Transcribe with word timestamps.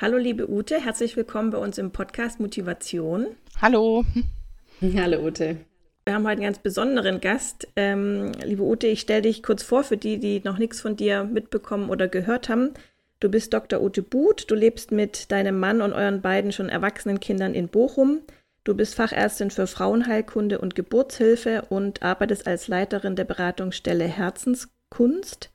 Hallo 0.00 0.16
liebe 0.16 0.50
Ute, 0.50 0.82
herzlich 0.82 1.14
willkommen 1.18 1.50
bei 1.50 1.58
uns 1.58 1.76
im 1.76 1.90
Podcast 1.90 2.40
Motivation. 2.40 3.26
Hallo. 3.60 4.02
Hallo 4.80 5.26
Ute. 5.26 5.58
Wir 6.06 6.14
haben 6.14 6.24
heute 6.24 6.38
einen 6.38 6.44
ganz 6.44 6.58
besonderen 6.58 7.20
Gast. 7.20 7.68
Ähm, 7.76 8.32
liebe 8.42 8.62
Ute, 8.62 8.86
ich 8.86 9.00
stelle 9.00 9.20
dich 9.20 9.42
kurz 9.42 9.62
vor 9.62 9.84
für 9.84 9.98
die, 9.98 10.18
die 10.18 10.40
noch 10.42 10.56
nichts 10.56 10.80
von 10.80 10.96
dir 10.96 11.24
mitbekommen 11.24 11.90
oder 11.90 12.08
gehört 12.08 12.48
haben. 12.48 12.72
Du 13.20 13.28
bist 13.28 13.52
Dr. 13.52 13.82
Ute 13.82 14.00
Buth, 14.00 14.50
du 14.50 14.54
lebst 14.54 14.90
mit 14.90 15.30
deinem 15.30 15.60
Mann 15.60 15.82
und 15.82 15.92
euren 15.92 16.22
beiden 16.22 16.50
schon 16.50 16.70
erwachsenen 16.70 17.20
Kindern 17.20 17.52
in 17.52 17.68
Bochum. 17.68 18.20
Du 18.64 18.74
bist 18.74 18.94
Fachärztin 18.94 19.50
für 19.50 19.66
Frauenheilkunde 19.66 20.60
und 20.60 20.74
Geburtshilfe 20.74 21.66
und 21.68 22.02
arbeitest 22.02 22.46
als 22.46 22.68
Leiterin 22.68 23.16
der 23.16 23.24
Beratungsstelle 23.24 24.04
Herzenskunst 24.06 25.50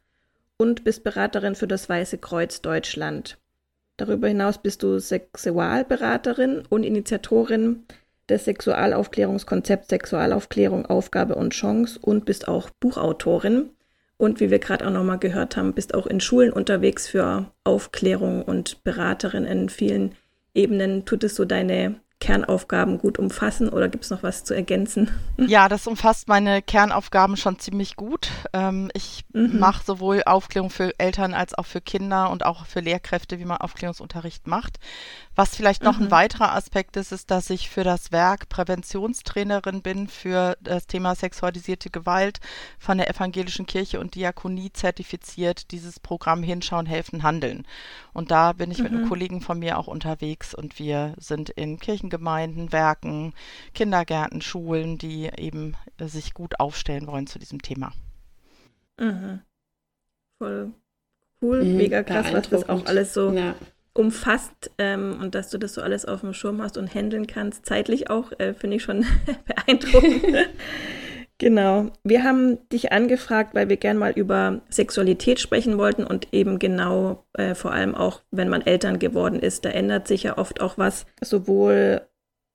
und 0.58 0.84
bist 0.84 1.04
Beraterin 1.04 1.56
für 1.56 1.68
das 1.68 1.90
Weiße 1.90 2.20
Kreuz 2.20 2.62
Deutschland. 2.62 3.40
Darüber 3.98 4.28
hinaus 4.28 4.58
bist 4.58 4.84
du 4.84 5.00
Sexualberaterin 5.00 6.64
und 6.70 6.84
Initiatorin 6.84 7.86
des 8.28 8.46
Sexualaufklärungskonzepts 8.46 9.90
Sexualaufklärung, 9.90 10.86
Aufgabe 10.86 11.36
und 11.36 11.54
Chance 11.54 12.00
und 12.02 12.26
bist 12.26 12.48
auch 12.48 12.70
Buchautorin. 12.80 13.70
Und 14.18 14.40
wie 14.40 14.50
wir 14.50 14.60
gerade 14.60 14.88
auch 14.88 14.92
nochmal 14.92 15.20
gehört 15.20 15.58
haben, 15.58 15.74
bist 15.74 15.94
auch 15.94 16.08
in 16.08 16.22
Schulen 16.22 16.52
unterwegs 16.52 17.08
für 17.08 17.52
Aufklärung 17.64 18.44
und 18.44 18.84
Beraterin 18.84 19.46
in 19.46 19.70
vielen 19.70 20.16
Ebenen. 20.54 21.06
Tut 21.06 21.24
es 21.24 21.36
so 21.36 21.46
deine 21.46 21.96
Kernaufgaben 22.22 22.98
gut 22.98 23.20
umfassen 23.20 23.70
oder 23.70 23.90
gibt 23.90 24.06
es 24.06 24.10
noch 24.10 24.24
was 24.24 24.44
zu 24.44 24.54
ergänzen? 24.54 25.10
Ja, 25.38 25.68
das 25.68 25.86
umfasst 25.86 26.30
meine 26.30 26.62
Kernaufgaben 26.62 27.36
schon 27.36 27.60
ziemlich 27.60 27.98
gut. 27.98 28.30
Ähm, 28.54 28.90
ich 28.94 29.26
mhm. 29.34 29.60
mache 29.60 29.84
sowohl 29.86 30.24
Aufklärung 30.26 30.70
für 30.70 30.98
Eltern 30.98 31.34
als 31.34 31.54
auch 31.54 31.66
für 31.66 31.82
Kinder 31.82 32.30
und 32.32 32.46
auch 32.46 32.66
für 32.66 32.80
Lehrkräfte, 32.80 33.38
wie 33.38 33.46
man 33.46 33.58
Aufklärungsunterricht 33.58 34.48
macht. 34.48 34.80
Was 35.36 35.56
vielleicht 35.56 35.84
noch 35.84 35.98
mhm. 35.98 36.06
ein 36.06 36.12
weiterer 36.12 36.56
Aspekt 36.56 36.96
ist, 36.96 37.12
ist, 37.12 37.32
dass 37.32 37.50
ich 37.50 37.70
für 37.70 37.84
das 37.84 38.14
Werk 38.14 38.48
Präventionstrainerin 38.48 39.82
bin 39.82 40.08
für 40.08 40.58
das 40.62 40.88
Thema 40.88 41.16
sexualisierte 41.16 41.90
Gewalt 41.90 42.40
von 42.80 42.98
der 42.98 43.10
Evangelischen 43.10 43.66
Kirche 43.66 44.00
und 44.00 44.16
Diakonie 44.16 44.72
zertifiziert, 44.72 45.72
dieses 45.72 46.00
Programm 46.00 46.44
Hinschauen, 46.44 46.86
Helfen, 46.86 47.24
Handeln. 47.24 47.68
Und 48.14 48.32
da 48.32 48.54
bin 48.54 48.72
ich 48.72 48.78
mhm. 48.78 48.84
mit 48.84 48.94
einem 48.94 49.04
mhm. 49.04 49.10
Kollegen 49.10 49.42
von 49.42 49.60
mir 49.60 49.78
auch 49.78 49.88
unterwegs 49.88 50.56
und 50.56 50.80
wir 50.80 51.14
sind 51.18 51.50
in 51.50 51.78
Kirchengemeinden, 52.10 52.72
Werken, 52.72 53.34
Kindergärten, 53.74 54.42
Schulen, 54.42 54.98
die 54.98 55.30
eben 55.38 55.76
sich 56.00 56.34
gut 56.34 56.60
aufstellen 56.60 57.08
wollen 57.08 57.28
zu 57.28 57.40
diesem 57.40 57.62
Thema. 57.62 57.92
Mhm. 59.00 59.42
Voll 60.38 60.74
cool, 61.42 61.64
mhm, 61.64 61.78
mega 61.78 62.04
krass, 62.04 62.32
was 62.32 62.50
das 62.50 62.70
auch 62.70 62.86
alles 62.86 63.14
so 63.14 63.32
ja 63.32 63.56
umfasst 63.96 64.72
ähm, 64.78 65.20
und 65.22 65.36
dass 65.36 65.50
du 65.50 65.58
das 65.58 65.74
so 65.74 65.82
alles 65.82 66.04
auf 66.06 66.20
dem 66.20 66.34
Schirm 66.34 66.62
hast 66.62 66.78
und 66.78 66.94
handeln 66.94 67.28
kannst, 67.28 67.66
zeitlich 67.66 68.10
auch, 68.10 68.34
äh, 68.40 68.54
finde 68.54 68.76
ich 68.76 68.84
schon 68.84 69.06
beeindruckend. 69.46 70.26
genau. 71.38 71.92
Wir 72.04 72.24
haben 72.24 72.58
dich 72.70 72.92
angefragt, 72.92 73.56
weil 73.56 73.70
wir 73.70 73.78
gern 73.78 73.98
mal 73.98 74.12
über 74.12 74.62
Sexualität 74.70 75.40
sprechen 75.40 75.78
wollten 75.78 76.04
und 76.04 76.34
eben 76.34 76.60
genau 76.60 77.26
äh, 77.34 77.56
vor 77.56 77.72
allem 77.72 77.96
auch, 77.96 78.22
wenn 78.32 78.50
man 78.50 78.62
Eltern 78.62 79.00
geworden 79.00 79.40
ist, 79.40 79.66
da 79.66 79.70
ändert 79.70 80.08
sich 80.08 80.24
ja 80.24 80.38
oft 80.38 80.62
auch 80.62 80.78
was, 80.78 81.06
sowohl 81.22 82.02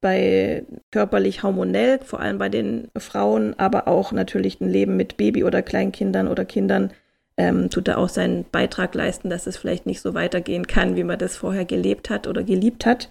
bei 0.01 0.65
körperlich 0.91 1.43
hormonell, 1.43 1.99
vor 2.03 2.21
allem 2.21 2.39
bei 2.39 2.49
den 2.49 2.89
Frauen, 2.97 3.59
aber 3.59 3.87
auch 3.87 4.13
natürlich 4.13 4.61
ein 4.61 4.71
Leben 4.71 4.97
mit 4.97 5.17
Baby 5.17 5.45
oder 5.45 5.63
Kleinkindern 5.63 6.29
oder 6.29 6.45
Kindern 6.45 6.93
ähm, 7.37 7.71
tut 7.71 7.89
er 7.89 7.99
auch 7.99 8.09
seinen 8.09 8.45
Beitrag 8.51 8.95
leisten, 8.95 9.31
dass 9.31 9.47
es 9.47 9.57
vielleicht 9.57 9.87
nicht 9.87 10.01
so 10.01 10.15
weitergehen 10.15 10.67
kann, 10.67 10.97
wie 10.97 11.05
man 11.05 11.19
das 11.19 11.37
vorher 11.37 11.65
gelebt 11.65 12.11
hat 12.11 12.27
oder 12.27 12.43
geliebt 12.43 12.87
hat. 12.87 13.11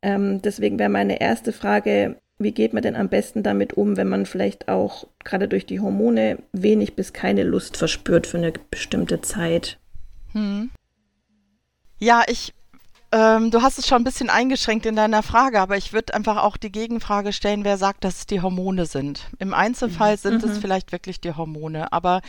Ähm, 0.00 0.40
deswegen 0.42 0.78
wäre 0.78 0.88
meine 0.88 1.20
erste 1.20 1.52
Frage, 1.52 2.16
wie 2.38 2.52
geht 2.52 2.72
man 2.72 2.82
denn 2.82 2.96
am 2.96 3.08
besten 3.08 3.42
damit 3.42 3.72
um, 3.74 3.96
wenn 3.96 4.08
man 4.08 4.26
vielleicht 4.26 4.68
auch 4.68 5.06
gerade 5.24 5.48
durch 5.48 5.66
die 5.66 5.80
Hormone 5.80 6.38
wenig 6.52 6.94
bis 6.94 7.12
keine 7.12 7.42
Lust 7.42 7.76
verspürt 7.76 8.26
für 8.26 8.38
eine 8.38 8.52
bestimmte 8.70 9.20
Zeit? 9.20 9.78
Hm. 10.32 10.70
Ja, 11.98 12.22
ich, 12.28 12.54
ähm, 13.10 13.50
du 13.50 13.62
hast 13.62 13.78
es 13.78 13.88
schon 13.88 14.02
ein 14.02 14.04
bisschen 14.04 14.30
eingeschränkt 14.30 14.86
in 14.86 14.94
deiner 14.94 15.24
Frage, 15.24 15.60
aber 15.60 15.76
ich 15.76 15.92
würde 15.92 16.14
einfach 16.14 16.36
auch 16.36 16.56
die 16.56 16.70
Gegenfrage 16.70 17.32
stellen, 17.32 17.64
wer 17.64 17.76
sagt, 17.76 18.04
dass 18.04 18.18
es 18.18 18.26
die 18.26 18.40
Hormone 18.40 18.86
sind. 18.86 19.26
Im 19.40 19.52
Einzelfall 19.52 20.12
mhm. 20.12 20.18
sind 20.18 20.44
mhm. 20.44 20.50
es 20.50 20.58
vielleicht 20.58 20.92
wirklich 20.92 21.20
die 21.20 21.34
Hormone, 21.34 21.92
aber 21.92 22.20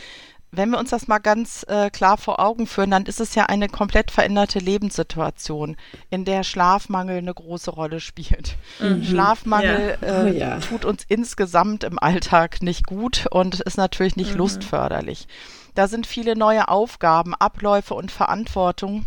wenn 0.52 0.70
wir 0.70 0.78
uns 0.78 0.90
das 0.90 1.06
mal 1.08 1.18
ganz 1.18 1.64
äh, 1.68 1.90
klar 1.90 2.16
vor 2.16 2.40
Augen 2.40 2.66
führen, 2.66 2.90
dann 2.90 3.06
ist 3.06 3.20
es 3.20 3.34
ja 3.34 3.46
eine 3.46 3.68
komplett 3.68 4.10
veränderte 4.10 4.58
Lebenssituation, 4.58 5.76
in 6.10 6.24
der 6.24 6.42
Schlafmangel 6.42 7.18
eine 7.18 7.34
große 7.34 7.70
Rolle 7.70 8.00
spielt. 8.00 8.56
Mhm. 8.80 9.04
Schlafmangel 9.04 9.98
ja. 10.00 10.24
Äh, 10.24 10.30
oh, 10.30 10.36
ja. 10.36 10.58
tut 10.58 10.84
uns 10.84 11.04
insgesamt 11.08 11.84
im 11.84 11.98
Alltag 11.98 12.62
nicht 12.62 12.86
gut 12.86 13.26
und 13.30 13.60
ist 13.60 13.76
natürlich 13.76 14.16
nicht 14.16 14.32
mhm. 14.32 14.38
lustförderlich. 14.38 15.28
Da 15.74 15.86
sind 15.86 16.06
viele 16.06 16.36
neue 16.36 16.68
Aufgaben, 16.68 17.34
Abläufe 17.34 17.94
und 17.94 18.10
Verantwortung, 18.10 19.06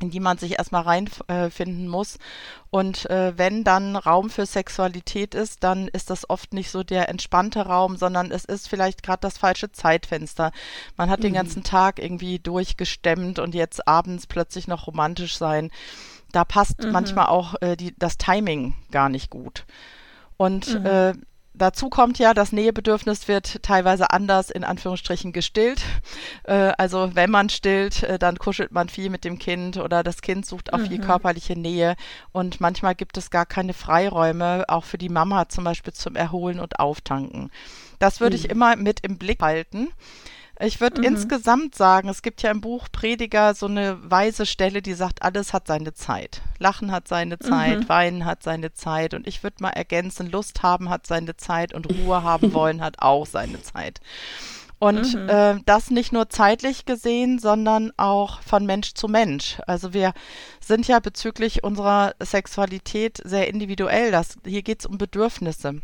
in 0.00 0.10
die 0.10 0.20
man 0.20 0.38
sich 0.38 0.58
erstmal 0.58 0.82
reinfinden 0.82 1.86
äh, 1.86 1.88
muss. 1.88 2.18
Und 2.70 3.08
äh, 3.10 3.32
wenn 3.36 3.64
dann 3.64 3.96
Raum 3.96 4.28
für 4.28 4.46
Sexualität 4.46 5.34
ist, 5.34 5.62
dann 5.62 5.88
ist 5.88 6.10
das 6.10 6.28
oft 6.28 6.52
nicht 6.52 6.70
so 6.70 6.82
der 6.82 7.08
entspannte 7.08 7.60
Raum, 7.66 7.96
sondern 7.96 8.30
es 8.30 8.44
ist 8.44 8.68
vielleicht 8.68 9.02
gerade 9.02 9.20
das 9.20 9.38
falsche 9.38 9.70
Zeitfenster. 9.70 10.50
Man 10.96 11.10
hat 11.10 11.20
mhm. 11.20 11.24
den 11.24 11.34
ganzen 11.34 11.62
Tag 11.62 11.98
irgendwie 12.00 12.38
durchgestemmt 12.38 13.38
und 13.38 13.54
jetzt 13.54 13.86
abends 13.86 14.26
plötzlich 14.26 14.66
noch 14.66 14.86
romantisch 14.86 15.36
sein. 15.36 15.70
Da 16.32 16.44
passt 16.44 16.82
mhm. 16.82 16.90
manchmal 16.90 17.26
auch 17.26 17.54
äh, 17.60 17.76
die, 17.76 17.94
das 17.96 18.18
Timing 18.18 18.74
gar 18.90 19.08
nicht 19.08 19.30
gut. 19.30 19.64
Und 20.36 20.80
mhm. 20.80 21.24
Dazu 21.56 21.88
kommt 21.88 22.18
ja, 22.18 22.34
das 22.34 22.50
Nähebedürfnis 22.50 23.28
wird 23.28 23.62
teilweise 23.62 24.10
anders 24.10 24.50
in 24.50 24.64
Anführungsstrichen 24.64 25.32
gestillt. 25.32 25.82
Äh, 26.42 26.72
also 26.78 27.14
wenn 27.14 27.30
man 27.30 27.48
stillt, 27.48 28.02
äh, 28.02 28.18
dann 28.18 28.38
kuschelt 28.38 28.72
man 28.72 28.88
viel 28.88 29.08
mit 29.08 29.24
dem 29.24 29.38
Kind 29.38 29.76
oder 29.76 30.02
das 30.02 30.20
Kind 30.20 30.44
sucht 30.44 30.72
auch 30.72 30.78
mhm. 30.78 30.86
viel 30.86 30.98
körperliche 30.98 31.56
Nähe. 31.56 31.94
Und 32.32 32.60
manchmal 32.60 32.96
gibt 32.96 33.16
es 33.16 33.30
gar 33.30 33.46
keine 33.46 33.72
Freiräume, 33.72 34.64
auch 34.66 34.84
für 34.84 34.98
die 34.98 35.08
Mama 35.08 35.48
zum 35.48 35.62
Beispiel 35.62 35.92
zum 35.92 36.16
Erholen 36.16 36.58
und 36.58 36.80
Auftanken. 36.80 37.52
Das 38.00 38.20
würde 38.20 38.36
mhm. 38.36 38.44
ich 38.44 38.50
immer 38.50 38.74
mit 38.74 39.00
im 39.00 39.16
Blick 39.16 39.40
halten. 39.40 39.88
Ich 40.60 40.80
würde 40.80 41.00
mhm. 41.00 41.08
insgesamt 41.08 41.74
sagen, 41.74 42.08
es 42.08 42.22
gibt 42.22 42.42
ja 42.42 42.50
im 42.50 42.60
Buch 42.60 42.86
Prediger 42.92 43.54
so 43.54 43.66
eine 43.66 43.98
weise 44.08 44.46
Stelle, 44.46 44.82
die 44.82 44.94
sagt, 44.94 45.22
alles 45.22 45.52
hat 45.52 45.66
seine 45.66 45.94
Zeit. 45.94 46.42
Lachen 46.58 46.92
hat 46.92 47.08
seine 47.08 47.38
Zeit, 47.38 47.80
mhm. 47.80 47.88
Weinen 47.88 48.24
hat 48.24 48.42
seine 48.42 48.72
Zeit. 48.72 49.14
Und 49.14 49.26
ich 49.26 49.42
würde 49.42 49.56
mal 49.60 49.70
ergänzen, 49.70 50.30
Lust 50.30 50.62
haben 50.62 50.90
hat 50.90 51.06
seine 51.06 51.36
Zeit 51.36 51.74
und 51.74 51.90
Ruhe 51.90 52.22
haben 52.22 52.52
wollen 52.54 52.80
hat 52.80 52.96
auch 53.00 53.26
seine 53.26 53.60
Zeit. 53.62 54.00
Und 54.78 55.14
mhm. 55.14 55.28
äh, 55.28 55.60
das 55.64 55.90
nicht 55.90 56.12
nur 56.12 56.28
zeitlich 56.28 56.84
gesehen, 56.84 57.38
sondern 57.38 57.92
auch 57.96 58.42
von 58.42 58.66
Mensch 58.66 58.94
zu 58.94 59.08
Mensch. 59.08 59.58
Also 59.66 59.94
wir 59.94 60.12
sind 60.60 60.86
ja 60.86 61.00
bezüglich 61.00 61.64
unserer 61.64 62.14
Sexualität 62.20 63.20
sehr 63.24 63.48
individuell. 63.48 64.10
Das, 64.10 64.36
hier 64.44 64.62
geht 64.62 64.80
es 64.80 64.86
um 64.86 64.98
Bedürfnisse. 64.98 65.80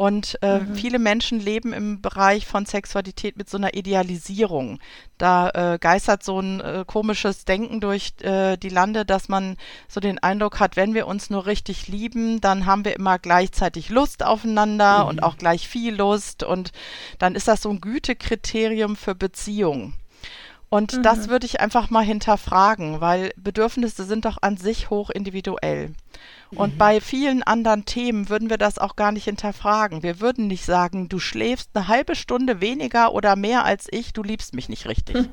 Und 0.00 0.38
äh, 0.40 0.60
mhm. 0.60 0.74
viele 0.76 0.98
Menschen 0.98 1.40
leben 1.40 1.74
im 1.74 2.00
Bereich 2.00 2.46
von 2.46 2.64
Sexualität 2.64 3.36
mit 3.36 3.50
so 3.50 3.58
einer 3.58 3.74
Idealisierung. 3.74 4.78
Da 5.18 5.50
äh, 5.50 5.78
geistert 5.78 6.22
so 6.22 6.40
ein 6.40 6.62
äh, 6.62 6.84
komisches 6.86 7.44
Denken 7.44 7.82
durch 7.82 8.14
äh, 8.22 8.56
die 8.56 8.70
Lande, 8.70 9.04
dass 9.04 9.28
man 9.28 9.58
so 9.88 10.00
den 10.00 10.18
Eindruck 10.18 10.58
hat, 10.58 10.74
wenn 10.76 10.94
wir 10.94 11.06
uns 11.06 11.28
nur 11.28 11.44
richtig 11.44 11.88
lieben, 11.88 12.40
dann 12.40 12.64
haben 12.64 12.86
wir 12.86 12.96
immer 12.96 13.18
gleichzeitig 13.18 13.90
Lust 13.90 14.24
aufeinander 14.24 15.02
mhm. 15.02 15.10
und 15.10 15.22
auch 15.22 15.36
gleich 15.36 15.68
viel 15.68 15.94
Lust. 15.94 16.44
Und 16.44 16.72
dann 17.18 17.34
ist 17.34 17.46
das 17.46 17.60
so 17.60 17.68
ein 17.68 17.82
Gütekriterium 17.82 18.96
für 18.96 19.14
Beziehungen. 19.14 19.99
Und 20.70 20.98
mhm. 20.98 21.02
das 21.02 21.28
würde 21.28 21.46
ich 21.46 21.60
einfach 21.60 21.90
mal 21.90 22.04
hinterfragen, 22.04 23.00
weil 23.00 23.32
Bedürfnisse 23.36 24.04
sind 24.04 24.24
doch 24.24 24.38
an 24.40 24.56
sich 24.56 24.88
hoch 24.88 25.10
individuell. 25.10 25.92
Und 26.54 26.74
mhm. 26.74 26.78
bei 26.78 27.00
vielen 27.00 27.42
anderen 27.42 27.84
Themen 27.84 28.28
würden 28.28 28.50
wir 28.50 28.58
das 28.58 28.78
auch 28.78 28.94
gar 28.94 29.10
nicht 29.10 29.24
hinterfragen. 29.24 30.02
Wir 30.04 30.20
würden 30.20 30.46
nicht 30.46 30.64
sagen, 30.64 31.08
du 31.08 31.18
schläfst 31.18 31.70
eine 31.74 31.88
halbe 31.88 32.14
Stunde 32.14 32.60
weniger 32.60 33.12
oder 33.12 33.34
mehr 33.34 33.64
als 33.64 33.88
ich, 33.90 34.12
du 34.12 34.22
liebst 34.22 34.54
mich 34.54 34.68
nicht 34.68 34.86
richtig. 34.86 35.16
Mhm. 35.16 35.28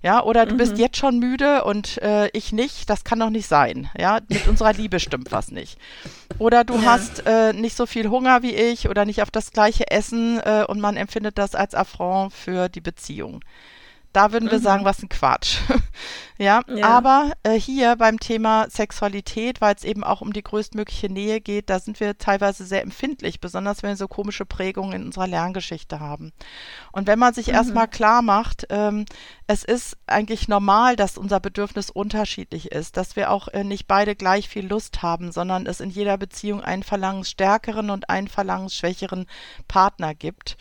Ja, 0.00 0.22
oder 0.22 0.46
du 0.46 0.54
mhm. 0.54 0.58
bist 0.58 0.78
jetzt 0.78 0.96
schon 0.96 1.18
müde 1.18 1.64
und 1.64 2.00
äh, 2.02 2.28
ich 2.28 2.52
nicht, 2.52 2.88
das 2.88 3.02
kann 3.02 3.18
doch 3.18 3.30
nicht 3.30 3.48
sein. 3.48 3.90
Ja, 3.98 4.20
mit 4.28 4.46
unserer 4.46 4.72
Liebe 4.72 5.00
stimmt 5.00 5.32
was 5.32 5.50
nicht. 5.50 5.76
Oder 6.38 6.62
du 6.62 6.74
ja. 6.74 6.82
hast 6.84 7.26
äh, 7.26 7.52
nicht 7.52 7.76
so 7.76 7.84
viel 7.84 8.08
Hunger 8.08 8.42
wie 8.42 8.54
ich 8.54 8.88
oder 8.88 9.04
nicht 9.04 9.22
auf 9.22 9.30
das 9.32 9.50
gleiche 9.50 9.90
Essen 9.90 10.38
äh, 10.38 10.64
und 10.68 10.78
man 10.80 10.96
empfindet 10.96 11.36
das 11.36 11.56
als 11.56 11.74
Affront 11.74 12.32
für 12.32 12.68
die 12.68 12.80
Beziehung. 12.80 13.40
Da 14.12 14.32
würden 14.32 14.50
wir 14.50 14.58
mhm. 14.58 14.62
sagen, 14.62 14.84
was 14.84 15.02
ein 15.02 15.08
Quatsch. 15.08 15.58
ja? 16.38 16.62
ja, 16.66 16.88
aber 16.88 17.32
äh, 17.42 17.58
hier 17.58 17.96
beim 17.96 18.18
Thema 18.18 18.68
Sexualität, 18.70 19.60
weil 19.60 19.74
es 19.74 19.84
eben 19.84 20.02
auch 20.02 20.22
um 20.22 20.32
die 20.32 20.42
größtmögliche 20.42 21.08
Nähe 21.08 21.40
geht, 21.40 21.68
da 21.68 21.78
sind 21.78 22.00
wir 22.00 22.16
teilweise 22.16 22.64
sehr 22.64 22.82
empfindlich, 22.82 23.40
besonders 23.40 23.82
wenn 23.82 23.90
wir 23.90 23.96
so 23.96 24.08
komische 24.08 24.46
Prägungen 24.46 24.92
in 24.92 25.06
unserer 25.06 25.26
Lerngeschichte 25.26 26.00
haben. 26.00 26.32
Und 26.90 27.06
wenn 27.06 27.18
man 27.18 27.34
sich 27.34 27.48
mhm. 27.48 27.54
erstmal 27.54 27.88
klar 27.88 28.22
macht, 28.22 28.66
ähm, 28.70 29.04
es 29.46 29.62
ist 29.62 29.96
eigentlich 30.06 30.48
normal, 30.48 30.96
dass 30.96 31.18
unser 31.18 31.40
Bedürfnis 31.40 31.90
unterschiedlich 31.90 32.72
ist, 32.72 32.96
dass 32.96 33.14
wir 33.14 33.30
auch 33.30 33.48
äh, 33.48 33.62
nicht 33.62 33.86
beide 33.86 34.16
gleich 34.16 34.48
viel 34.48 34.66
Lust 34.66 35.02
haben, 35.02 35.32
sondern 35.32 35.66
es 35.66 35.80
in 35.80 35.90
jeder 35.90 36.16
Beziehung 36.16 36.62
einen 36.62 36.82
verlangensstärkeren 36.82 37.90
und 37.90 38.08
einen 38.08 38.28
verlangensschwächeren 38.28 39.26
Partner 39.66 40.14
gibt 40.14 40.56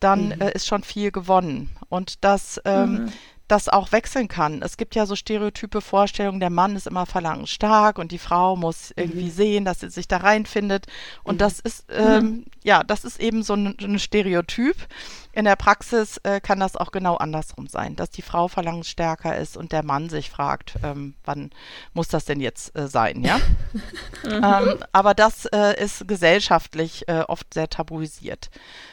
dann 0.00 0.28
mhm. 0.28 0.40
äh, 0.40 0.52
ist 0.52 0.66
schon 0.66 0.82
viel 0.82 1.10
gewonnen. 1.10 1.70
Und 1.88 2.24
das, 2.24 2.60
ähm, 2.64 2.92
mhm. 2.92 3.12
das 3.48 3.68
auch 3.68 3.92
wechseln 3.92 4.28
kann. 4.28 4.62
Es 4.62 4.76
gibt 4.76 4.94
ja 4.94 5.06
so 5.06 5.16
stereotype 5.16 5.80
Vorstellungen, 5.80 6.40
der 6.40 6.50
Mann 6.50 6.76
ist 6.76 6.86
immer 6.86 7.06
verlangensstark 7.06 7.98
und 7.98 8.12
die 8.12 8.18
Frau 8.18 8.56
muss 8.56 8.92
irgendwie 8.96 9.24
mhm. 9.24 9.30
sehen, 9.30 9.64
dass 9.64 9.80
sie 9.80 9.90
sich 9.90 10.08
da 10.08 10.18
reinfindet. 10.18 10.86
Und 11.22 11.36
mhm. 11.36 11.38
das 11.38 11.60
ist, 11.60 11.84
ähm, 11.90 12.46
ja, 12.64 12.82
das 12.82 13.04
ist 13.04 13.20
eben 13.20 13.42
so 13.42 13.54
ein, 13.54 13.76
ein 13.80 13.98
Stereotyp. 13.98 14.76
In 15.32 15.44
der 15.44 15.56
Praxis 15.56 16.18
äh, 16.24 16.40
kann 16.40 16.58
das 16.58 16.76
auch 16.76 16.90
genau 16.90 17.16
andersrum 17.16 17.66
sein, 17.68 17.94
dass 17.94 18.10
die 18.10 18.22
Frau 18.22 18.48
verlangensstärker 18.48 19.36
ist 19.36 19.56
und 19.56 19.72
der 19.72 19.84
Mann 19.84 20.08
sich 20.08 20.30
fragt, 20.30 20.74
ähm, 20.82 21.14
wann 21.24 21.50
muss 21.92 22.08
das 22.08 22.24
denn 22.24 22.40
jetzt 22.40 22.76
äh, 22.76 22.88
sein, 22.88 23.22
ja? 23.22 23.40
Mhm. 24.22 24.44
ähm, 24.44 24.84
aber 24.92 25.14
das 25.14 25.46
äh, 25.46 25.82
ist 25.82 26.06
gesellschaftlich 26.06 27.08
äh, 27.08 27.20
oft 27.20 27.54
sehr 27.54 27.70
tabuisiert. 27.70 28.50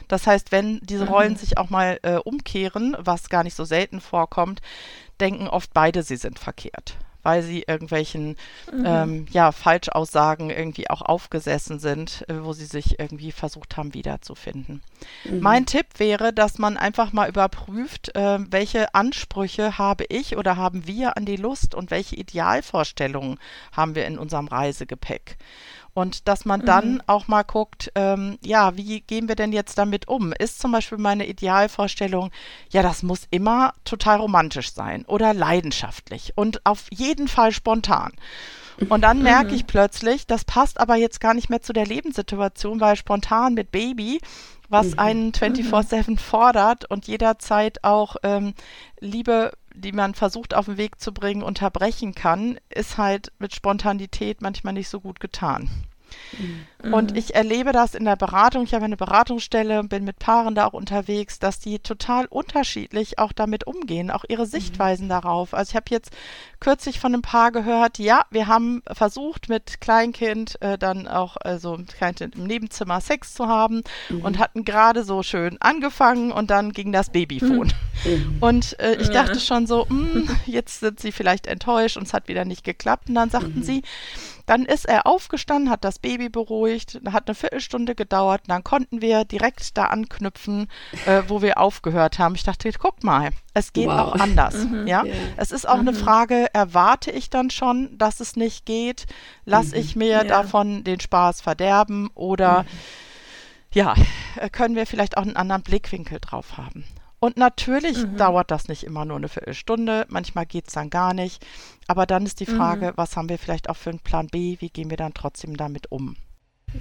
Das 0.08 0.26
heißt, 0.26 0.54
wenn 0.54 0.80
diese 0.82 1.06
mhm. 1.06 1.12
Rollen 1.12 1.34
mhm. 1.34 1.38
sich 1.38 1.58
auch 1.58 1.70
mal 1.70 2.00
äh, 2.04 2.16
umkehren, 2.16 2.96
was 3.00 3.30
gar 3.30 3.44
nicht 3.44 3.56
so 3.56 3.66
selten 3.66 4.00
vorkommt, 4.00 4.62
denken 5.20 5.48
oft 5.48 5.74
beide, 5.74 6.04
sie 6.04 6.16
sind 6.16 6.40
verkehrt 6.40 6.98
weil 7.28 7.44
sie 7.44 7.66
irgendwelchen 7.68 8.38
mhm. 8.72 8.86
ähm, 8.86 9.26
ja, 9.32 9.52
Falschaussagen 9.52 10.50
irgendwie 10.50 10.90
auch 10.90 11.02
aufgesessen 11.02 11.78
sind, 11.78 12.24
äh, 12.30 12.36
wo 12.42 12.54
sie 12.54 12.64
sich 12.64 13.00
irgendwie 13.00 13.34
versucht 13.34 13.76
haben 13.76 13.94
wiederzufinden. 13.94 14.82
Mhm. 15.26 15.42
Mein 15.42 15.66
Tipp 15.66 15.88
wäre, 15.98 16.32
dass 16.32 16.58
man 16.58 16.78
einfach 16.78 17.12
mal 17.12 17.28
überprüft, 17.28 18.16
äh, 18.16 18.40
welche 18.50 18.96
Ansprüche 18.96 19.78
habe 19.78 20.06
ich 20.08 20.38
oder 20.38 20.56
haben 20.56 20.88
wir 20.88 21.18
an 21.18 21.26
die 21.26 21.36
Lust 21.36 21.76
und 21.76 21.92
welche 21.92 22.16
Idealvorstellungen 22.16 23.40
haben 23.74 23.96
wir 23.96 24.06
in 24.06 24.18
unserem 24.18 24.48
Reisegepäck. 24.48 25.36
Und 25.98 26.28
dass 26.28 26.46
man 26.46 26.64
dann 26.64 26.94
mhm. 26.94 27.02
auch 27.08 27.28
mal 27.28 27.42
guckt, 27.42 27.92
ähm, 27.96 28.38
ja, 28.46 28.78
wie 28.78 29.02
gehen 29.02 29.28
wir 29.28 29.36
denn 29.36 29.52
jetzt 29.52 29.80
damit 29.80 30.08
um? 30.08 30.32
Ist 30.32 30.60
zum 30.60 30.72
Beispiel 30.72 31.00
meine 31.00 31.26
Idealvorstellung, 31.26 32.30
ja, 32.70 32.84
das 32.84 33.02
muss 33.02 33.22
immer 33.32 33.74
total 33.84 34.20
romantisch 34.20 34.74
sein 34.74 35.06
oder 35.06 35.34
leidenschaftlich 35.34 36.34
und 36.36 36.64
auf 36.68 36.86
jeden 36.92 37.28
Fall 37.28 37.52
spontan. 37.52 38.12
Und 38.90 39.02
dann 39.02 39.24
merke 39.24 39.50
mhm. 39.50 39.56
ich 39.56 39.66
plötzlich, 39.66 40.28
das 40.28 40.46
passt 40.46 40.80
aber 40.80 40.98
jetzt 40.98 41.20
gar 41.20 41.34
nicht 41.34 41.50
mehr 41.50 41.64
zu 41.64 41.74
der 41.74 41.88
Lebenssituation, 41.88 42.80
weil 42.80 42.96
spontan 42.96 43.56
mit 43.56 43.72
Baby, 43.72 44.22
was 44.70 44.92
mhm. 44.92 45.00
einen 45.00 45.32
24-7 45.32 46.12
mhm. 46.12 46.18
fordert 46.20 46.86
und 46.92 47.08
jederzeit 47.08 47.84
auch 47.84 48.18
ähm, 48.22 48.54
Liebe 49.00 49.52
die 49.78 49.92
man 49.92 50.16
versucht 50.16 50.54
auf 50.54 50.66
den 50.66 50.78
Weg 50.78 51.00
zu 51.00 51.14
bringen, 51.14 51.44
unterbrechen 51.44 52.16
kann, 52.16 52.60
ist 52.70 52.98
halt 52.98 53.32
mit 53.40 53.54
Spontanität 53.54 54.42
manchmal 54.42 54.74
nicht 54.74 54.90
so 54.90 55.00
gut 55.00 55.20
getan. 55.20 55.70
Mhm. 56.38 56.66
Und 56.84 57.18
ich 57.18 57.34
erlebe 57.34 57.72
das 57.72 57.96
in 57.96 58.06
der 58.06 58.16
Beratung. 58.16 58.64
Ich 58.64 58.74
habe 58.76 58.86
eine 58.86 58.98
Beratungsstelle, 58.98 59.84
bin 59.84 60.04
mit 60.04 60.20
Paaren 60.20 60.54
da 60.54 60.68
auch 60.68 60.74
unterwegs, 60.74 61.40
dass 61.40 61.60
die 61.60 61.80
total 61.80 62.26
unterschiedlich 62.28 63.18
auch 63.18 63.34
damit 63.34 63.66
umgehen, 63.66 64.12
auch 64.12 64.24
ihre 64.28 64.46
Sichtweisen 64.46 65.06
mhm. 65.06 65.10
darauf. 65.10 65.56
Also 65.56 65.72
ich 65.72 65.76
habe 65.76 65.86
jetzt 65.90 66.12
kürzlich 66.60 67.00
von 67.00 67.14
einem 67.14 67.24
Paar 67.24 67.52
gehört, 67.52 67.98
ja, 67.98 68.22
wir 68.30 68.48
haben 68.48 68.84
versucht 68.92 69.50
mit 69.50 69.82
Kleinkind 69.82 70.62
äh, 70.62 70.78
dann 70.78 71.08
auch, 71.08 71.38
also 71.38 71.80
Kleinkind 71.98 72.36
im 72.36 72.46
Nebenzimmer 72.46 73.02
Sex 73.02 73.34
zu 73.34 73.48
haben 73.48 73.82
mhm. 74.10 74.22
und 74.22 74.38
hatten 74.38 74.64
gerade 74.64 75.04
so 75.04 75.24
schön 75.24 75.58
angefangen 75.60 76.32
und 76.32 76.52
dann 76.52 76.74
ging 76.74 76.92
das 76.92 77.10
Babyphone. 77.10 77.74
Mhm. 78.06 78.38
Und 78.40 78.80
äh, 78.80 78.96
ich 78.96 79.10
dachte 79.10 79.40
schon 79.40 79.66
so, 79.66 79.88
mh, 79.90 80.14
hm, 80.14 80.30
jetzt 80.46 80.82
sind 80.82 81.00
sie 81.00 81.12
vielleicht 81.12 81.48
enttäuscht 81.48 81.98
und 81.98 82.04
es 82.04 82.14
hat 82.14 82.28
wieder 82.28 82.46
nicht 82.46 82.64
geklappt. 82.64 83.10
Und 83.10 83.16
dann 83.16 83.30
sagten 83.32 83.60
mhm. 83.60 83.64
sie, 83.64 83.82
dann 84.48 84.66
ist 84.66 84.86
er 84.86 85.06
aufgestanden, 85.06 85.70
hat 85.70 85.84
das 85.84 86.00
Baby 86.00 86.30
beruhigt, 86.30 86.67
hat 87.12 87.28
eine 87.28 87.36
Viertelstunde 87.36 87.96
gedauert, 87.96 88.42
dann 88.48 88.64
konnten 88.64 89.02
wir 89.02 89.26
direkt 89.26 89.78
da 89.78 89.86
anknüpfen, 89.86 90.68
äh, 91.06 91.24
wo 91.28 91.42
wir 91.42 91.58
aufgehört 91.58 92.20
haben. 92.20 92.36
Ich 92.36 92.44
dachte, 92.44 92.70
guck 92.78 93.04
mal, 93.04 93.32
es 93.54 93.74
geht 93.74 93.88
wow. 93.88 94.00
auch 94.00 94.16
anders. 94.20 94.56
Mhm, 94.56 94.88
ja? 94.88 95.04
Yeah. 95.04 95.16
Es 95.38 95.52
ist 95.52 95.68
auch 95.68 95.82
mhm. 95.82 95.90
eine 95.90 95.94
Frage, 95.94 96.48
erwarte 96.54 97.12
ich 97.12 97.30
dann 97.30 97.50
schon, 97.50 97.98
dass 97.98 98.20
es 98.20 98.36
nicht 98.36 98.66
geht? 98.66 99.06
Lass 99.46 99.72
mhm. 99.72 99.78
ich 99.78 99.96
mir 99.96 100.08
yeah. 100.08 100.24
davon 100.24 100.84
den 100.84 101.00
Spaß 101.00 101.42
verderben 101.42 102.10
oder 102.14 102.64
mhm. 102.64 102.68
ja, 103.74 103.96
können 104.52 104.76
wir 104.76 104.86
vielleicht 104.86 105.18
auch 105.18 105.24
einen 105.24 105.36
anderen 105.36 105.64
Blickwinkel 105.64 106.20
drauf 106.20 106.58
haben? 106.58 106.84
Und 107.20 107.38
natürlich 107.38 107.98
mhm. 107.98 108.18
dauert 108.18 108.52
das 108.52 108.68
nicht 108.68 108.84
immer 108.84 109.04
nur 109.04 109.18
eine 109.18 109.30
Viertelstunde, 109.30 110.06
manchmal 110.10 110.46
geht 110.46 110.68
es 110.68 110.74
dann 110.74 110.90
gar 110.90 111.14
nicht. 111.14 111.44
Aber 111.88 112.06
dann 112.06 112.26
ist 112.26 112.40
die 112.40 112.50
mhm. 112.50 112.58
Frage, 112.58 112.88
mhm. 112.88 112.94
was 112.96 113.18
haben 113.18 113.30
wir 113.30 113.40
vielleicht 113.40 113.70
auch 113.70 113.78
für 113.78 113.90
einen 113.90 114.00
Plan 114.00 114.28
B, 114.28 114.58
wie 114.60 114.70
gehen 114.70 114.90
wir 114.90 114.98
dann 114.98 115.14
trotzdem 115.14 115.58
damit 115.58 115.92
um? 115.92 116.16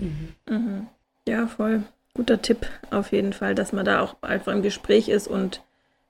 Mhm. 0.00 0.86
Ja, 1.28 1.46
voll. 1.46 1.82
Guter 2.14 2.40
Tipp 2.40 2.66
auf 2.90 3.12
jeden 3.12 3.32
Fall, 3.32 3.54
dass 3.54 3.72
man 3.72 3.84
da 3.84 4.00
auch 4.00 4.16
einfach 4.22 4.52
im 4.52 4.62
Gespräch 4.62 5.08
ist 5.08 5.28
und 5.28 5.62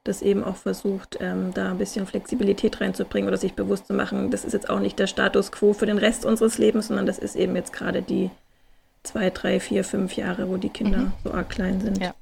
das 0.05 0.23
eben 0.23 0.45
auch 0.45 0.57
versucht, 0.57 1.19
ähm, 1.21 1.53
da 1.53 1.71
ein 1.71 1.79
bisschen 1.79 2.07
Flexibilität 2.07 2.81
reinzubringen 2.81 3.29
oder 3.29 3.39
sich 3.39 3.55
bewusst 3.55 3.89
zu 3.89 3.95
machen, 3.95 4.31
das 4.31 4.45
ist 4.45 4.53
jetzt 4.53 4.71
auch 4.71 4.79
nicht 4.79 4.99
der 4.99 5.09
Status 5.09 5.51
quo 5.51 5.73
für 5.73 5.87
den 5.87 5.99
Rest 5.99 6.25
unseres 6.25 6.59
Lebens, 6.59 6.89
sondern 6.89 7.07
das 7.07 7.19
ist 7.19 7.35
eben 7.35 7.57
jetzt 7.57 7.73
gerade 7.73 8.03
die 8.03 8.31
zwei, 9.03 9.31
drei, 9.31 9.61
vier, 9.61 9.85
fünf 9.85 10.17
Jahre, 10.17 10.49
wo 10.49 10.57
die 10.57 10.69
Kinder 10.69 10.99
mhm. 10.99 11.13
so 11.25 11.33
arg 11.33 11.51
klein 11.51 11.81
sind. 11.81 11.99
Ja. 11.99 12.15